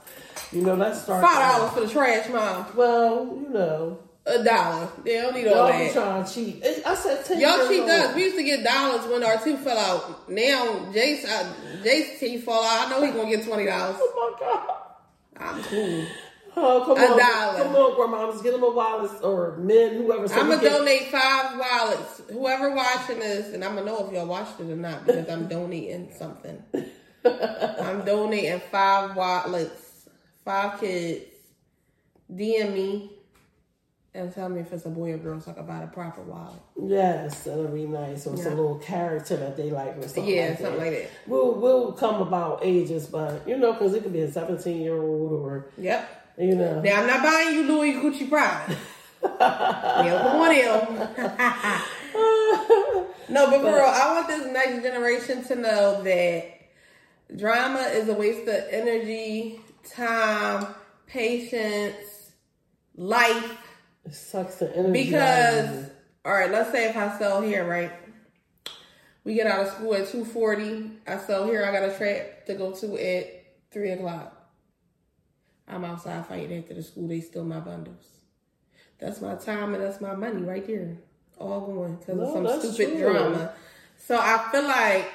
You 0.52 0.62
know, 0.62 0.74
let's 0.74 1.02
start. 1.02 1.22
five 1.22 1.58
dollars 1.58 1.72
for 1.72 1.80
the 1.80 1.88
trash, 1.88 2.28
mom. 2.30 2.66
Well, 2.76 3.26
you 3.26 3.48
know, 3.48 3.98
A 4.24 4.44
dollar. 4.44 4.88
They 5.04 5.14
don't 5.20 5.34
need 5.34 5.48
all 5.48 5.68
y'all 5.68 5.78
that. 5.78 5.92
trying 5.92 6.24
to 6.24 6.32
cheat. 6.32 6.64
I 6.86 6.94
said 6.94 7.24
ten. 7.24 7.40
Y'all 7.40 7.66
cheat 7.66 7.80
us. 7.82 8.14
We 8.14 8.22
used 8.24 8.36
to 8.36 8.44
get 8.44 8.62
dollars 8.62 9.04
when 9.10 9.24
our 9.24 9.42
tooth 9.42 9.60
fell 9.60 9.76
out. 9.76 10.30
Now 10.30 10.64
Jace, 10.92 11.24
uh, 11.28 11.52
Jace 11.82 12.20
teeth 12.20 12.44
fall 12.44 12.62
out. 12.64 12.86
I 12.86 12.90
know 12.90 13.04
he 13.04 13.10
gonna 13.12 13.28
get 13.28 13.44
twenty 13.44 13.66
dollars. 13.66 13.96
Oh 13.98 14.36
my 14.40 14.46
god. 14.46 14.76
I'm 15.56 15.62
cool. 15.64 16.06
Oh, 16.54 16.82
come 16.84 16.98
A 16.98 17.06
on. 17.12 17.18
dollar. 17.18 17.64
Come 17.64 17.74
on, 17.74 17.94
grandmas. 17.96 18.42
Get 18.42 18.52
them 18.52 18.62
a 18.62 18.70
wallet 18.70 19.10
or 19.24 19.56
men, 19.56 19.96
whoever. 19.96 20.28
so 20.28 20.34
I'm 20.38 20.48
gonna 20.50 20.68
donate 20.70 21.08
five 21.08 21.58
wallets. 21.58 22.22
Whoever 22.30 22.74
watching 22.76 23.18
this, 23.18 23.52
and 23.54 23.64
I'm 23.64 23.74
gonna 23.74 23.86
know 23.86 24.06
if 24.06 24.12
y'all 24.12 24.26
watched 24.26 24.60
it 24.60 24.70
or 24.70 24.76
not 24.76 25.04
because 25.04 25.28
I'm 25.28 25.48
donating 25.48 26.12
something. 26.16 26.62
I'm 27.24 28.04
donating 28.04 28.60
five 28.70 29.16
wallets, 29.16 30.08
five 30.44 30.78
kids. 30.78 31.24
DM 32.30 32.72
me 32.72 33.10
and 34.14 34.32
tell 34.34 34.48
me 34.48 34.60
if 34.60 34.72
it's 34.72 34.84
a 34.84 34.90
boy 34.90 35.12
or 35.12 35.16
girl 35.18 35.40
so 35.40 35.52
I 35.52 35.54
can 35.54 35.66
buy 35.66 35.80
the 35.80 35.86
proper 35.86 36.20
wallet. 36.22 36.60
Yes, 36.82 37.44
that'll 37.44 37.68
be 37.68 37.86
nice. 37.86 38.26
Or 38.26 38.34
it's 38.34 38.44
a 38.44 38.50
little 38.50 38.78
character 38.78 39.36
that 39.38 39.56
they 39.56 39.70
like 39.70 39.96
or 39.96 40.02
something 40.02 40.26
Yeah, 40.26 40.48
like 40.50 40.58
something 40.58 40.72
that. 40.78 40.78
like 40.80 40.90
that. 41.02 41.10
We'll, 41.26 41.54
we'll 41.54 41.92
come 41.92 42.20
about 42.20 42.60
ages, 42.62 43.06
but, 43.06 43.46
you 43.48 43.56
know, 43.56 43.72
because 43.72 43.94
it 43.94 44.02
could 44.02 44.12
be 44.12 44.20
a 44.20 44.30
17 44.30 44.80
year 44.82 45.00
old 45.00 45.32
or, 45.32 45.70
Yep. 45.78 46.34
you 46.38 46.54
know. 46.54 46.80
Now 46.82 47.00
I'm 47.00 47.06
not 47.06 47.22
buying 47.22 47.54
you 47.54 47.62
Louis 47.66 47.92
Gucci 47.94 48.28
Prada. 48.28 48.76
yeah, 49.24 50.18
come 50.22 50.40
on 50.40 50.52
in. 50.52 50.64
no, 53.34 53.50
but 53.50 53.60
for 53.60 53.66
real, 53.66 53.84
I 53.86 54.12
want 54.14 54.28
this 54.28 54.52
next 54.52 54.82
generation 54.82 55.42
to 55.44 55.56
know 55.56 56.02
that 56.02 56.50
drama 57.34 57.80
is 57.94 58.08
a 58.10 58.14
waste 58.14 58.46
of 58.48 58.64
energy, 58.70 59.60
time, 59.90 60.66
patience, 61.06 62.32
life. 62.96 63.58
It 64.04 64.14
sucks 64.14 64.56
the 64.56 64.74
energy. 64.76 65.04
Because, 65.04 65.90
all 66.24 66.32
right, 66.32 66.50
let's 66.50 66.70
say 66.72 66.88
if 66.90 66.96
I 66.96 67.16
sell 67.18 67.40
here, 67.40 67.66
right? 67.66 67.92
We 69.24 69.34
get 69.34 69.46
out 69.46 69.66
of 69.66 69.72
school 69.72 69.94
at 69.94 70.08
two 70.08 70.24
forty. 70.24 70.90
I 71.06 71.16
sell 71.18 71.46
here. 71.46 71.64
I 71.64 71.70
got 71.72 71.88
a 71.88 71.96
trap 71.96 72.46
to 72.46 72.54
go 72.54 72.72
to 72.72 72.96
at 72.98 73.44
three 73.70 73.90
o'clock. 73.90 74.36
I'm 75.68 75.84
outside 75.84 76.26
fighting 76.26 76.58
after 76.58 76.74
the 76.74 76.82
school. 76.82 77.06
They 77.06 77.20
steal 77.20 77.44
my 77.44 77.60
bundles. 77.60 78.04
That's 78.98 79.20
my 79.20 79.36
time 79.36 79.74
and 79.74 79.82
that's 79.82 80.00
my 80.00 80.14
money 80.14 80.42
right 80.42 80.66
there. 80.66 80.96
All 81.38 81.60
going 81.60 81.96
because 81.96 82.16
No, 82.16 82.46
of 82.46 82.60
some 82.62 82.72
stupid 82.72 82.98
true. 82.98 83.12
drama. 83.12 83.52
So 83.96 84.18
I 84.18 84.48
feel 84.50 84.64
like 84.64 85.10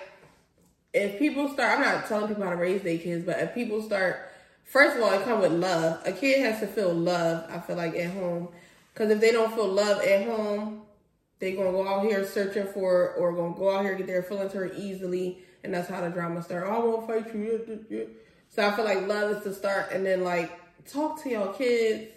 if 0.93 1.19
people 1.19 1.49
start, 1.49 1.77
I'm 1.77 1.81
not 1.81 2.07
telling 2.07 2.27
people 2.29 2.43
how 2.43 2.49
to 2.51 2.55
raise 2.55 2.81
their 2.81 2.97
kids, 2.97 3.25
but 3.25 3.39
if 3.39 3.53
people 3.53 3.81
start, 3.81 4.29
first 4.63 4.97
of 4.97 5.03
all, 5.03 5.11
it 5.13 5.23
comes 5.23 5.41
with 5.41 5.51
love. 5.53 6.01
A 6.05 6.11
kid 6.11 6.39
has 6.39 6.59
to 6.61 6.67
feel 6.67 6.93
love. 6.93 7.49
I 7.51 7.59
feel 7.59 7.75
like 7.75 7.95
at 7.95 8.11
home, 8.13 8.49
because 8.97 9.11
if 9.11 9.19
they 9.19 9.31
don't 9.31 9.53
feel 9.53 9.67
love 9.67 10.01
at 10.01 10.25
home, 10.25 10.81
they 11.37 11.55
gonna 11.55 11.71
go 11.71 11.87
out 11.87 12.03
here 12.03 12.25
searching 12.25 12.65
for, 12.65 13.13
or 13.13 13.31
gonna 13.31 13.53
go 13.55 13.69
out 13.69 13.85
here 13.85 13.93
get 13.93 14.07
their 14.07 14.23
feelings 14.23 14.53
hurt 14.53 14.73
easily, 14.75 15.37
and 15.63 15.71
that's 15.71 15.87
how 15.87 16.01
the 16.01 16.09
drama 16.09 16.41
start. 16.41 16.63
Oh, 16.65 16.71
I 16.71 16.79
won't 16.79 17.07
fight 17.07 17.35
you. 17.35 18.09
So 18.49 18.67
I 18.67 18.71
feel 18.71 18.85
like 18.85 19.07
love 19.07 19.37
is 19.37 19.43
the 19.43 19.53
start, 19.53 19.91
and 19.91 20.03
then 20.03 20.23
like 20.23 20.51
talk 20.91 21.21
to 21.21 21.29
your 21.29 21.53
kids. 21.53 22.11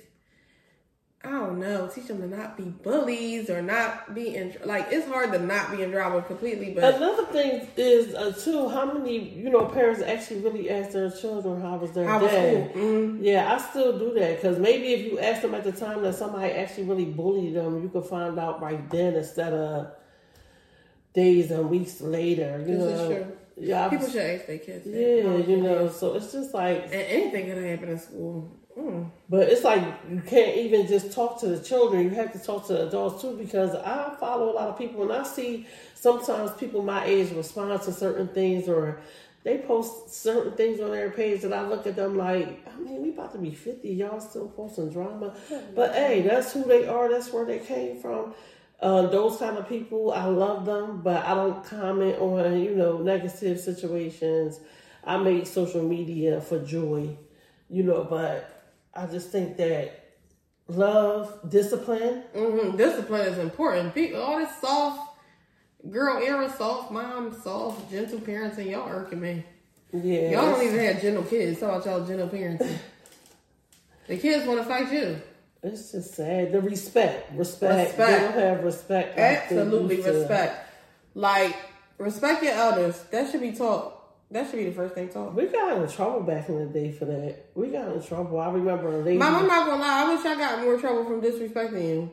I 1.23 1.29
don't 1.33 1.59
know, 1.59 1.87
teach 1.87 2.07
them 2.07 2.23
to 2.23 2.27
not 2.27 2.57
be 2.57 2.63
bullies 2.65 3.51
or 3.51 3.61
not 3.61 4.15
be 4.15 4.35
in 4.35 4.57
like 4.65 4.87
it's 4.91 5.07
hard 5.07 5.33
to 5.33 5.39
not 5.39 5.71
be 5.71 5.83
in 5.83 5.91
drama 5.91 6.23
completely, 6.23 6.73
but 6.73 6.95
Another 6.95 7.27
thing 7.27 7.69
is, 7.77 8.15
uh, 8.15 8.33
too, 8.33 8.71
how 8.71 8.87
many, 8.91 9.29
you 9.35 9.51
know, 9.51 9.67
parents 9.67 10.01
actually 10.01 10.41
really 10.41 10.71
ask 10.71 10.93
their 10.93 11.11
children 11.11 11.61
how 11.61 11.77
was 11.77 11.91
their 11.93 12.07
How 12.07 12.21
was 12.21 12.31
day? 12.31 12.71
school? 12.73 12.83
Mhm. 12.83 13.19
Yeah, 13.21 13.53
I 13.55 13.59
still 13.59 13.99
do 13.99 14.15
that 14.15 14.37
because 14.37 14.59
maybe 14.59 14.95
if 14.95 15.13
you 15.13 15.19
ask 15.19 15.43
them 15.43 15.55
at 15.55 15.63
the 15.65 15.73
time 15.73 16.03
that 16.05 16.15
somebody 16.15 16.53
actually 16.53 16.85
really 16.85 17.05
bullied 17.05 17.55
them, 17.55 17.83
you 17.83 17.91
could 17.91 18.07
find 18.07 18.39
out 18.39 18.63
right 18.63 18.89
then 18.89 19.15
instead 19.15 19.53
of 19.53 19.89
days 21.13 21.51
and 21.51 21.69
weeks 21.69 22.01
later. 22.01 22.59
You 22.67 22.77
This 22.77 22.83
is 22.85 23.11
know. 23.11 23.27
Yeah, 23.61 23.89
people 23.89 24.09
should 24.09 24.23
ask 24.23 24.47
their 24.47 24.59
kids. 24.59 24.85
that. 24.85 24.91
yeah, 24.93 25.37
you 25.37 25.57
know. 25.59 25.89
So 25.89 26.15
it's 26.15 26.33
just 26.33 26.55
like, 26.55 26.85
and 26.85 26.95
anything 26.95 27.47
could 27.47 27.63
happen 27.63 27.91
in 27.91 27.99
school. 27.99 28.57
Mm. 28.79 29.11
but 29.29 29.49
it's 29.49 29.65
like 29.65 29.83
you 30.09 30.23
can't 30.25 30.57
even 30.57 30.87
just 30.87 31.13
talk 31.13 31.41
to 31.41 31.49
the 31.49 31.63
children. 31.63 32.05
You 32.05 32.11
have 32.11 32.33
to 32.33 32.39
talk 32.39 32.67
to 32.69 32.75
the 32.75 32.87
adults 32.87 33.21
too 33.21 33.37
because 33.37 33.75
I 33.75 34.15
follow 34.21 34.53
a 34.53 34.55
lot 34.55 34.69
of 34.69 34.79
people 34.79 35.03
and 35.03 35.13
I 35.13 35.25
see 35.25 35.67
sometimes 35.95 36.53
people 36.53 36.83
my 36.83 37.05
age 37.05 37.33
respond 37.33 37.83
to 37.83 37.93
certain 37.93 38.29
things 38.29 38.69
or. 38.69 39.01
They 39.43 39.57
post 39.57 40.13
certain 40.13 40.53
things 40.53 40.83
on 40.83 40.91
their 40.91 41.09
page 41.09 41.41
that 41.41 41.55
I 41.55 41.67
look 41.67 41.87
at 41.87 41.97
them 41.97 42.19
like, 42.19 42.63
I 42.69 42.79
mean, 42.79 43.01
we 43.01 43.09
about 43.09 43.33
to 43.33 43.39
be 43.39 43.55
50, 43.55 43.89
y'all 43.89 44.21
still 44.21 44.49
posting 44.49 44.91
drama. 44.91 45.35
But 45.75 45.95
hey, 45.95 46.21
that's 46.21 46.53
who 46.53 46.63
they 46.65 46.87
are, 46.87 47.11
that's 47.11 47.33
where 47.33 47.47
they 47.47 47.59
came 47.59 48.03
from. 48.03 48.35
Uh, 48.81 49.07
those 49.09 49.37
kind 49.37 49.59
of 49.59 49.69
people, 49.69 50.11
I 50.13 50.25
love 50.25 50.65
them, 50.65 51.03
but 51.03 51.25
I 51.25 51.35
don't 51.35 51.63
comment 51.65 52.19
on 52.19 52.61
you 52.61 52.75
know 52.75 52.99
negative 52.99 53.61
situations. 53.61 54.61
I 55.05 55.19
make 55.19 55.47
social 55.47 55.83
media 55.83 56.41
for 56.41 56.59
joy, 56.59 57.17
you 57.69 57.83
know, 57.83 58.05
but 58.05 58.75
I 58.95 59.07
just 59.07 59.31
think 59.31 59.57
that 59.59 60.01
love, 60.67 61.41
discipline. 61.49 62.25
Mm-hmm. 62.35 62.77
Discipline 62.77 63.27
is 63.27 63.39
important. 63.39 63.95
People, 63.95 64.23
all 64.23 64.39
this 64.39 64.55
soft 64.61 65.19
girl 65.89 66.23
era, 66.23 66.53
soft 66.57 66.91
mom, 66.91 67.39
soft 67.43 67.91
gentle 67.91 68.19
parenting, 68.19 68.71
y'all 68.71 68.89
irking 68.89 69.21
me. 69.21 69.45
Yeah, 69.93 70.31
Y'all 70.31 70.53
don't 70.53 70.67
even 70.67 70.79
have 70.79 71.03
gentle 71.03 71.25
kids. 71.25 71.61
How 71.61 71.71
about 71.71 71.85
y'all 71.85 72.07
gentle 72.07 72.29
parenting? 72.29 72.77
the 74.07 74.17
kids 74.17 74.47
want 74.47 74.61
to 74.61 74.65
fight 74.65 74.93
you. 74.93 75.21
It's 75.63 75.93
just 75.93 76.15
sad. 76.15 76.53
The 76.53 76.61
respect, 76.61 77.33
respect. 77.35 77.91
Respect. 77.91 77.97
They 77.99 78.19
don't 78.19 78.35
have 78.35 78.65
respect. 78.65 79.19
Absolutely 79.19 80.03
to. 80.03 80.13
respect. 80.13 80.69
Like 81.15 81.57
respect 81.99 82.43
your 82.43 82.55
elders. 82.55 82.99
That 83.11 83.31
should 83.31 83.43
be 83.43 83.53
taught. 83.53 83.97
That 84.31 84.49
should 84.49 84.57
be 84.57 84.67
the 84.67 84.73
first 84.73 84.95
thing 84.95 85.09
taught. 85.09 85.35
We 85.35 85.47
got 85.47 85.77
in 85.77 85.89
trouble 85.89 86.21
back 86.21 86.49
in 86.49 86.59
the 86.59 86.67
day 86.67 86.93
for 86.93 87.05
that. 87.05 87.47
We 87.55 87.69
got 87.69 87.93
in 87.93 88.03
trouble. 88.03 88.39
I 88.39 88.51
remember 88.51 88.89
a 88.89 89.03
lady. 89.03 89.19
Mom, 89.19 89.35
I'm 89.35 89.47
not 89.47 89.67
gonna 89.67 89.83
lie. 89.83 90.05
I 90.05 90.15
wish 90.15 90.25
I 90.25 90.35
got 90.37 90.63
more 90.63 90.79
trouble 90.79 91.05
from 91.05 91.21
disrespecting 91.21 91.85
you. 91.85 92.11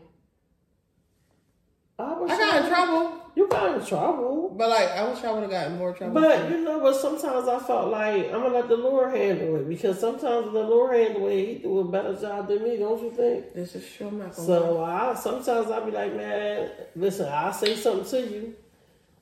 I, 1.99 2.03
I 2.03 2.27
got 2.27 2.63
in 2.63 2.69
trouble, 2.69 3.16
You 3.37 3.47
got 3.47 3.79
in 3.79 3.85
trouble. 3.85 4.49
but 4.57 4.67
like 4.69 4.89
I 4.89 5.07
wish 5.07 5.23
I 5.23 5.31
would 5.31 5.43
have 5.43 5.51
gotten 5.51 5.77
more 5.77 5.93
trouble. 5.93 6.15
But 6.19 6.49
you 6.49 6.57
know, 6.63 6.79
but 6.79 6.95
sometimes 6.95 7.47
I 7.47 7.59
felt 7.59 7.89
like 7.91 8.25
I'm 8.33 8.41
gonna 8.41 8.49
let 8.49 8.67
the 8.67 8.77
Lord 8.77 9.13
handle 9.15 9.57
it 9.57 9.69
because 9.69 9.99
sometimes 9.99 10.51
the 10.51 10.63
Lord 10.73 10.95
handle 10.97 11.27
it, 11.27 11.45
He 11.47 11.53
do 11.59 11.79
a 11.79 11.83
better 11.85 12.15
job 12.15 12.47
than 12.47 12.63
me, 12.63 12.77
don't 12.77 12.99
you 13.03 13.11
think? 13.11 13.53
this 13.53 13.75
is 13.75 13.85
sure 13.85 14.11
not 14.11 14.35
gonna. 14.35 14.47
So 14.47 14.83
I 14.83 15.13
sometimes 15.13 15.69
I'll 15.69 15.85
be 15.85 15.91
like, 15.91 16.15
man, 16.15 16.71
listen, 16.95 17.27
I'll 17.31 17.53
say 17.53 17.75
something 17.75 18.09
to 18.09 18.27
you. 18.33 18.55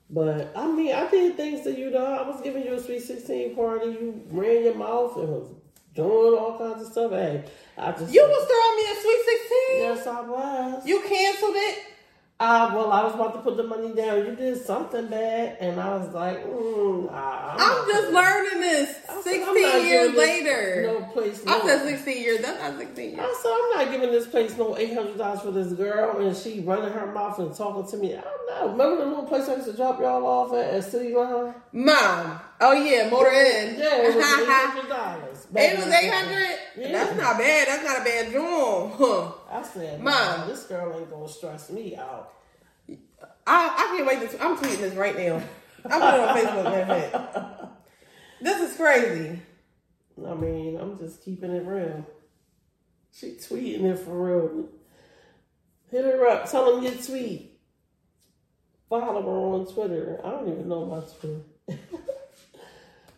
But 0.08 0.52
I 0.56 0.66
mean, 0.66 0.94
I 0.94 1.10
did 1.10 1.36
things 1.36 1.62
to 1.64 1.78
you 1.78 1.90
though. 1.90 2.14
I 2.14 2.22
was 2.26 2.40
giving 2.40 2.62
you 2.64 2.72
a 2.74 2.80
sweet 2.80 3.02
sixteen 3.02 3.54
party. 3.54 3.86
You 3.86 4.22
ran 4.30 4.62
your 4.64 4.76
mouth 4.76 5.16
and 5.18 5.28
was 5.28 5.48
doing 5.94 6.38
all 6.38 6.56
kinds 6.56 6.86
of 6.86 6.92
stuff. 6.92 7.10
Hey, 7.10 7.44
I 7.76 7.92
just 7.92 8.14
You 8.14 8.22
was 8.22 8.44
throwing 8.48 8.76
me 8.80 8.84
a 8.92 8.96
sweet 9.02 9.22
sixteen. 9.30 9.78
yes, 9.84 10.06
I 10.06 10.20
was. 10.22 10.86
You 10.86 11.00
canceled 11.02 11.56
it. 11.56 11.78
Uh, 12.38 12.70
well, 12.74 12.92
I 12.92 13.02
was 13.02 13.14
about 13.14 13.32
to 13.32 13.38
put 13.40 13.56
the 13.56 13.62
money 13.62 13.94
down. 13.94 14.18
You 14.18 14.36
did 14.36 14.60
something 14.62 15.06
bad, 15.06 15.56
and 15.58 15.80
I 15.80 15.96
was 15.96 16.12
like, 16.12 16.44
mm, 16.44 17.10
I, 17.10 17.56
I'm 17.58 17.88
just 17.88 18.12
learning 18.12 18.60
this. 18.60 18.94
I 19.08 19.14
said, 19.22 19.22
Sixteen 19.22 19.86
years 19.86 20.12
this 20.12 20.18
later. 20.18 20.82
No 20.82 21.00
place. 21.14 21.42
I 21.46 21.56
no- 21.58 21.66
said 21.66 21.82
sixteen 21.88 22.22
years. 22.22 22.42
That's 22.42 22.60
not 22.60 22.78
sixteen 22.78 23.10
years. 23.12 23.20
I 23.22 23.40
said, 23.42 23.50
I'm 23.80 23.86
not 23.86 23.90
giving 23.90 24.10
this 24.14 24.26
place 24.26 24.54
no 24.58 24.76
eight 24.76 24.92
hundred 24.92 25.16
dollars 25.16 25.40
for 25.40 25.50
this 25.50 25.72
girl, 25.72 26.20
and 26.20 26.36
she 26.36 26.60
running 26.60 26.92
her 26.92 27.10
mouth 27.10 27.38
and 27.38 27.54
talking 27.54 27.90
to 27.90 27.96
me. 27.96 28.14
I 28.14 28.20
don't 28.20 28.46
know. 28.48 28.68
Remember 28.72 28.96
the 29.02 29.06
little 29.10 29.24
place 29.24 29.48
I 29.48 29.54
used 29.54 29.68
to 29.68 29.72
drop 29.74 29.98
y'all 29.98 30.26
off 30.26 30.52
at, 30.52 30.74
at 30.74 30.84
City 30.84 31.14
Line? 31.14 31.54
Mom. 31.72 32.38
Oh 32.60 32.72
yeah, 32.74 33.08
motor 33.08 33.30
inn. 33.30 33.76
Yeah, 33.78 33.96
it 34.02 34.14
was 34.14 34.16
eight 34.16 34.46
hundred 34.46 34.88
dollars. 34.90 35.46
It 35.56 35.78
was 35.78 35.86
eight 35.86 36.12
hundred. 36.12 36.58
Yeah. 36.76 36.92
That's 36.92 37.16
not 37.18 37.38
bad. 37.38 37.68
That's 37.68 37.82
not 37.84 38.00
a 38.02 38.04
bad 38.04 38.30
job. 38.30 38.92
Huh. 38.98 39.32
I 39.50 39.62
said, 39.62 40.02
Mom. 40.02 40.48
This 40.48 40.64
girl 40.64 40.98
ain't 40.98 41.10
gonna 41.10 41.28
stress 41.28 41.70
me 41.70 41.96
out. 41.96 42.32
I, 42.88 42.96
I 43.46 43.96
can't 43.96 44.06
wait 44.06 44.30
to. 44.30 44.44
I'm 44.44 44.56
tweeting 44.56 44.78
this 44.78 44.94
right 44.94 45.16
now. 45.16 45.42
I'm 45.88 46.32
putting 46.32 46.48
on 46.48 46.74
Facebook. 46.74 47.68
This 48.38 48.70
is 48.70 48.76
crazy. 48.76 49.40
I 50.24 50.34
mean, 50.34 50.76
I'm 50.78 50.98
just 50.98 51.24
keeping 51.24 51.52
it 51.52 51.64
real. 51.64 52.06
She 53.12 53.28
tweeting 53.32 53.84
it 53.84 53.98
for 53.98 54.10
real. 54.10 54.68
Hit 55.90 56.04
her 56.04 56.26
up. 56.28 56.50
Tell 56.50 56.74
them 56.74 56.84
your 56.84 56.92
tweet. 57.02 57.58
Follow 58.88 59.22
her 59.22 59.28
on 59.28 59.72
Twitter. 59.72 60.20
I 60.22 60.30
don't 60.30 60.52
even 60.52 60.68
know 60.68 60.84
my 60.84 61.00
Twitter. 61.00 61.40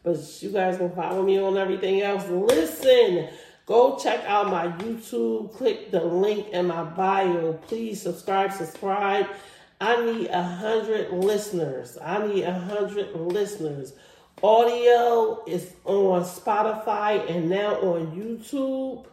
but 0.03 0.43
you 0.43 0.51
guys 0.51 0.79
can 0.79 0.95
follow 0.95 1.23
me 1.23 1.39
on 1.41 1.59
everything 1.59 2.01
else. 2.01 2.27
Listen, 2.29 3.29
go 3.69 3.99
check 3.99 4.25
out 4.25 4.49
my 4.49 4.69
YouTube. 4.83 5.53
Click 5.55 5.91
the 5.91 6.03
link 6.03 6.49
in 6.49 6.67
my 6.67 6.85
bio. 6.85 7.53
Please 7.69 8.01
subscribe, 8.01 8.51
subscribe. 8.53 9.27
I 9.81 10.05
need 10.05 10.29
a 10.29 10.43
hundred 10.43 11.13
listeners. 11.13 11.99
I 12.03 12.27
need 12.27 12.45
a 12.45 12.59
hundred 12.59 13.15
listeners. 13.15 13.93
Audio 14.43 15.45
is 15.47 15.75
on 15.85 16.23
Spotify 16.23 17.29
and 17.31 17.51
now 17.51 17.75
on 17.77 18.17
YouTube 18.17 19.07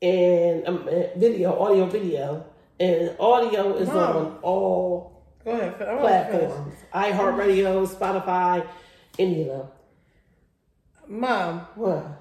and 0.00 0.66
um, 0.66 0.88
uh, 0.88 1.18
video, 1.18 1.58
audio, 1.58 1.86
video, 1.86 2.46
and 2.78 3.16
audio 3.18 3.74
is 3.76 3.88
Mom. 3.88 4.16
on 4.16 4.38
all 4.42 5.24
Go 5.44 5.50
ahead. 5.50 5.82
I 5.82 5.94
wanna 5.94 6.24
finish. 6.30 6.52
platforms: 6.52 6.74
iHeartRadio, 6.94 7.88
Spotify, 7.88 8.66
any 9.18 9.42
of 9.42 9.48
them. 9.48 9.66
Mom. 11.08 11.60
What? 11.74 12.19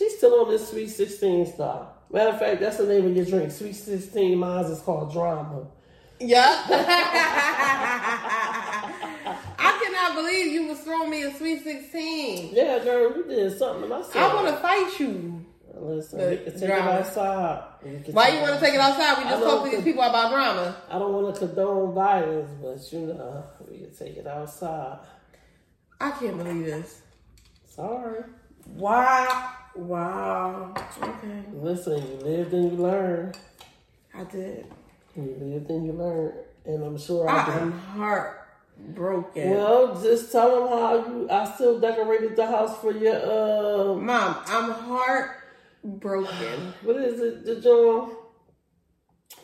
She's 0.00 0.16
still 0.16 0.40
on 0.40 0.48
this 0.50 0.66
Sweet 0.70 0.88
Sixteen 0.88 1.44
stuff. 1.44 1.88
Matter 2.10 2.30
of 2.30 2.38
fact, 2.38 2.58
that's 2.62 2.78
the 2.78 2.86
name 2.86 3.04
of 3.04 3.14
your 3.14 3.26
drink. 3.26 3.50
Sweet 3.52 3.74
Sixteen. 3.74 4.38
Mine 4.38 4.64
is 4.64 4.80
called 4.80 5.12
Drama. 5.12 5.66
Yeah. 6.18 6.64
I 9.58 9.80
cannot 9.82 10.14
believe 10.16 10.46
you 10.54 10.68
was 10.68 10.80
throwing 10.80 11.10
me 11.10 11.22
a 11.24 11.34
sweet 11.36 11.62
sixteen. 11.64 12.54
Yeah, 12.54 12.78
girl, 12.82 13.14
you 13.14 13.24
did 13.24 13.58
something. 13.58 13.92
I 13.92 13.96
I 14.14 14.34
want 14.34 14.46
to 14.48 14.56
fight 14.56 14.98
you. 15.00 15.44
Listen, 15.74 16.18
The 16.18 16.30
we 16.30 16.36
can 16.38 16.52
take 16.60 16.68
drama. 16.68 16.90
it 16.92 16.94
outside. 17.00 17.62
Why 18.12 18.28
you 18.28 18.40
want 18.40 18.54
to 18.54 18.60
take 18.60 18.74
it 18.74 18.80
outside? 18.80 19.18
We 19.22 19.24
just 19.30 19.42
talk 19.42 19.64
to 19.64 19.70
these 19.70 19.84
people 19.84 20.02
about 20.02 20.30
drama. 20.30 20.76
I 20.90 20.98
don't 20.98 21.12
want 21.12 21.34
to 21.34 21.46
condone 21.46 21.94
violence, 21.94 22.50
but 22.62 22.92
you 22.98 23.06
know, 23.06 23.44
we 23.70 23.78
can 23.78 23.94
take 23.94 24.16
it 24.16 24.26
outside. 24.26 24.98
I 26.00 26.10
can't 26.12 26.38
believe 26.38 26.64
this. 26.64 27.02
Sorry. 27.66 28.24
Wow. 28.74 29.52
Wow. 29.74 30.74
Okay. 31.02 31.42
Listen, 31.52 31.96
you 31.96 32.16
lived 32.24 32.52
and 32.52 32.72
you 32.72 32.78
learned. 32.78 33.38
I 34.14 34.24
did. 34.24 34.66
You 35.16 35.36
lived 35.40 35.70
and 35.70 35.86
you 35.86 35.92
learned. 35.92 36.34
And 36.66 36.84
I'm 36.84 36.98
sure 36.98 37.28
I, 37.28 37.42
I 37.42 37.46
did. 37.46 37.62
am 37.62 37.72
heartbroken. 37.72 39.50
Well, 39.50 40.00
just 40.00 40.32
tell 40.32 40.60
them 40.60 40.68
how 40.78 40.94
you. 40.94 41.30
I 41.30 41.44
still 41.54 41.80
decorated 41.80 42.36
the 42.36 42.46
house 42.46 42.78
for 42.80 42.92
your. 42.92 43.14
Uh, 43.14 43.94
Mom, 43.94 44.36
I'm 44.46 44.70
heartbroken. 44.72 46.74
what 46.82 46.96
is 46.96 47.20
it, 47.20 47.44
the 47.44 47.60
John? 47.60 48.16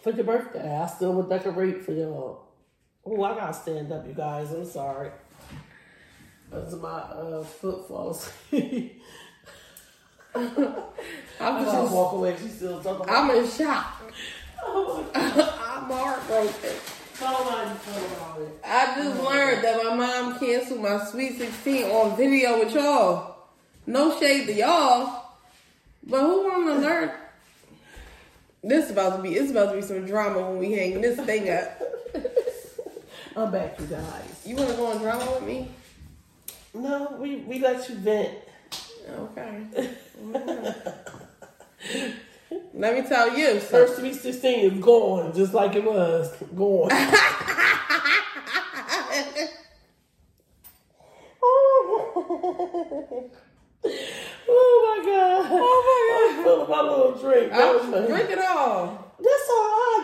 For 0.02 0.12
your 0.12 0.24
birthday, 0.24 0.76
I 0.76 0.86
still 0.86 1.14
would 1.14 1.28
decorate 1.28 1.82
for 1.82 1.92
y'all. 1.92 2.42
Oh, 3.04 3.22
I 3.22 3.34
gotta 3.34 3.54
stand 3.54 3.92
up, 3.92 4.06
you 4.06 4.14
guys. 4.14 4.52
I'm 4.52 4.64
sorry. 4.64 5.10
That's 6.50 6.74
my 6.74 6.88
uh, 6.88 7.42
foot 7.44 7.88
falls. 7.88 8.30
I'm 10.36 11.56
I 11.56 11.64
just 11.64 11.76
just, 11.76 11.92
walk 11.92 12.12
away. 12.12 12.36
She's 12.40 12.56
still 12.56 12.80
talking. 12.82 13.04
About, 13.04 13.30
I'm 13.30 13.30
in 13.36 13.50
shock. 13.50 14.02
oh, 14.62 15.10
I'm 15.14 15.90
heartbroken. 15.90 16.70
tell 17.14 17.44
them 17.44 17.52
how 17.52 17.68
you 17.68 17.74
feel. 17.74 18.52
I 18.64 18.94
just 18.96 19.20
oh 19.20 19.28
learned 19.28 19.64
that 19.64 19.84
my 19.84 19.94
mom 19.94 20.38
canceled 20.38 20.80
my 20.80 21.04
Sweet 21.06 21.38
16 21.38 21.84
on 21.84 22.16
video 22.16 22.58
with 22.58 22.74
y'all. 22.74 23.36
No 23.86 24.18
shade 24.18 24.46
to 24.46 24.54
y'all. 24.54 25.24
But 26.06 26.20
who 26.20 26.44
want 26.44 26.66
to 26.66 26.86
learn? 26.86 27.10
This 28.62 28.86
is 28.86 28.90
about 28.90 29.16
to 29.16 29.22
be 29.22 29.34
it's 29.36 29.50
about 29.50 29.70
to 29.70 29.76
be 29.76 29.82
some 29.82 30.06
drama 30.06 30.50
when 30.50 30.58
we 30.58 30.72
hang 30.72 31.00
this 31.00 31.18
thing 31.20 31.48
up. 31.48 31.80
I'm 33.36 33.50
back, 33.50 33.78
you 33.80 33.86
guys. 33.86 34.42
You 34.44 34.56
want 34.56 34.70
to 34.70 34.76
go 34.76 34.86
on 34.86 34.98
drama 34.98 35.30
with 35.32 35.44
me? 35.44 35.70
No, 36.74 37.16
we 37.18 37.36
we 37.36 37.58
let 37.58 37.88
you 37.88 37.94
vent. 37.96 38.36
Okay. 39.08 39.66
Let 42.74 42.94
me 42.94 43.02
tell 43.08 43.36
you. 43.36 43.58
So, 43.60 43.86
First 43.86 43.96
Sweet 43.98 44.14
16 44.14 44.72
is 44.72 44.80
gone, 44.84 45.34
just 45.34 45.52
like 45.54 45.74
it 45.74 45.84
was. 45.84 46.32
Gone. 46.54 46.88
oh 46.92 47.10
my 54.48 55.02
god. 55.04 55.46
Oh 55.50 55.82
my 55.86 56.00
god. 56.08 56.38
I'm 56.38 56.44
feeling 56.44 56.70
my 56.70 56.80
little 56.82 57.12
drink. 57.18 57.52
I'm 57.52 58.06
drink 58.06 58.30
it 58.30 58.38
all. 58.38 58.46
all 58.46 58.86
right. 58.88 58.98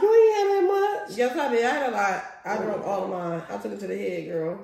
You 0.02 0.14
ain't 0.14 0.36
had 0.36 0.46
that 0.48 0.62
much. 1.08 1.16
Yes, 1.18 1.36
I 1.36 1.38
did. 1.50 1.64
I 1.64 1.70
had 1.70 1.90
a 1.90 1.92
lot. 1.92 2.24
I 2.44 2.56
drank 2.56 2.86
all 2.86 3.04
of 3.04 3.10
mine. 3.10 3.42
I 3.48 3.56
took 3.58 3.72
it 3.72 3.80
to 3.80 3.86
the 3.86 3.96
head, 3.96 4.26
girl. 4.28 4.60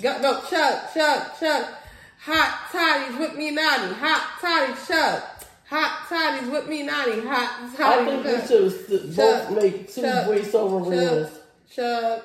Go, 0.00 0.18
no, 0.20 0.40
Chuck, 0.48 0.94
Chuck, 0.94 1.38
Chuck. 1.38 1.81
Hot 2.24 2.68
toddies 2.70 3.18
with 3.18 3.36
me, 3.36 3.50
naughty. 3.50 3.94
Hot 3.94 4.38
toddies, 4.40 4.86
Chuck. 4.86 5.44
Hot 5.68 6.06
toddies 6.08 6.48
with 6.50 6.68
me, 6.68 6.84
naughty. 6.84 7.20
Hot 7.20 7.62
I 7.80 8.04
think 8.04 8.22
toddies, 8.22 8.88
we 8.88 8.96
should 8.98 9.16
both 9.16 9.50
make 9.50 9.92
two 9.92 10.02
Chuck, 10.02 10.26
voiceover 10.28 10.88
reels. 10.88 11.30
Chuck. 11.68 12.22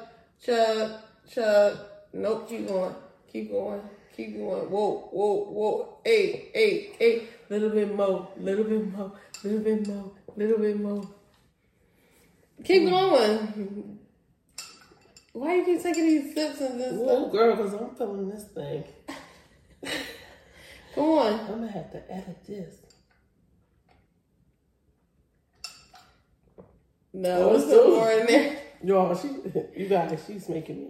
Nope, 2.14 2.48
keep 2.48 2.68
going. 2.68 2.96
Keep 3.32 3.52
going. 3.52 3.82
Keep 4.16 4.38
going. 4.38 4.70
Whoa, 4.70 5.10
whoa, 5.12 5.46
whoa. 5.46 5.98
Hey, 6.06 6.50
hey, 6.54 6.92
hey. 7.00 7.28
Little 7.50 7.70
bit 7.70 7.96
more. 7.96 8.28
Little 8.38 8.66
bit 8.66 8.94
more. 8.94 9.12
Little 9.44 9.60
bit 9.60 9.88
more. 9.88 10.12
Little 10.36 10.58
bit 10.60 10.80
more. 10.80 11.10
Keep 12.64 12.90
going. 12.90 14.00
Why 15.34 15.48
are 15.50 15.56
you 15.58 15.66
keep 15.66 15.82
taking 15.84 16.06
these 16.06 16.34
sips 16.34 16.62
and 16.62 16.80
this 16.80 16.94
Whoa, 16.94 17.22
stuff? 17.22 17.32
girl, 17.32 17.56
because 17.56 17.74
I'm 17.74 17.96
feeling 17.96 18.30
this 18.30 18.44
thing. 18.46 18.84
Come 20.96 21.04
on. 21.06 21.40
I'm 21.40 21.48
gonna 21.48 21.72
have 21.72 21.92
to 21.92 22.12
edit 22.12 22.38
this. 22.46 22.76
No, 27.14 27.32
Oh, 27.32 27.50
there's 27.52 27.64
it's 27.64 27.72
still 27.72 27.90
more 27.90 28.12
in 28.12 28.26
there. 28.28 28.58
Y'all, 28.84 29.16
she, 29.16 29.28
you 29.76 29.88
guys, 29.88 30.24
she's 30.28 30.48
making 30.50 30.80
me 30.80 30.88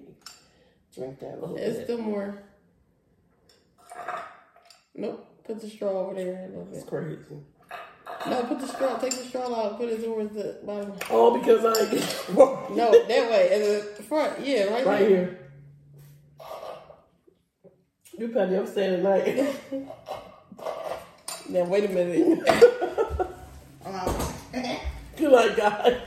drink 0.93 1.19
that 1.19 1.31
a 1.35 1.39
little 1.39 1.55
bit. 1.55 1.57
There's 1.63 1.75
bit. 1.77 1.83
still 1.85 1.97
more. 1.99 2.43
Nope. 4.95 5.23
Put 5.45 5.61
the 5.61 5.69
straw 5.69 5.91
over 5.91 6.15
there 6.15 6.49
It's 6.71 6.79
bit. 6.83 6.87
crazy. 6.89 7.37
No, 8.27 8.43
put 8.43 8.59
the 8.59 8.67
straw. 8.67 8.97
Take 8.97 9.11
the 9.11 9.23
straw 9.23 9.53
out. 9.53 9.77
Put 9.77 9.89
it 9.89 10.03
towards 10.03 10.33
the 10.33 10.57
bottom. 10.65 10.91
All 11.09 11.37
because 11.37 11.63
I 11.63 12.73
No, 12.75 12.91
that 12.91 13.29
way. 13.31 13.49
At 13.51 13.95
the 13.97 14.03
front. 14.03 14.45
Yeah, 14.45 14.65
right, 14.65 14.85
right 14.85 14.99
there. 14.99 15.07
here. 15.09 15.36
You 18.17 18.29
petty, 18.29 18.55
I'm 18.55 18.65
staying 18.67 18.97
tonight. 19.03 19.55
Now 21.49 21.63
wait 21.65 21.85
a 21.85 21.89
minute. 21.89 22.39
good 25.15 25.31
night, 25.31 25.55
guys. 25.55 25.97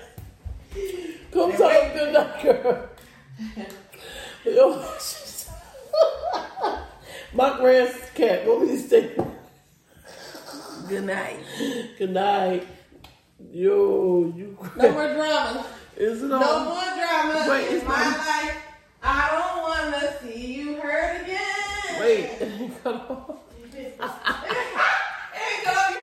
Come 1.32 1.52
talk 1.52 1.92
good 1.94 2.12
night, 2.12 2.42
girl. 2.42 2.88
Yo, 4.44 4.82
she's- 4.98 5.50
My 7.32 7.56
grand 7.58 7.94
cat, 8.14 8.44
go 8.44 8.60
be 8.66 8.76
stay. 8.76 9.14
Good 10.88 11.04
night. 11.04 11.38
Good 11.96 12.10
night. 12.10 12.66
Yo, 13.52 14.32
you. 14.36 14.58
No 14.76 14.90
more 14.92 15.14
drama. 15.14 15.64
Is 15.96 16.22
it 16.22 16.32
all? 16.32 16.40
No 16.40 16.64
more 16.64 16.82
drama 16.96 17.46
Wait, 17.50 17.64
it's 17.72 17.84
my 17.86 17.94
not- 18.04 18.18
life. 18.18 18.39
I 22.10 23.30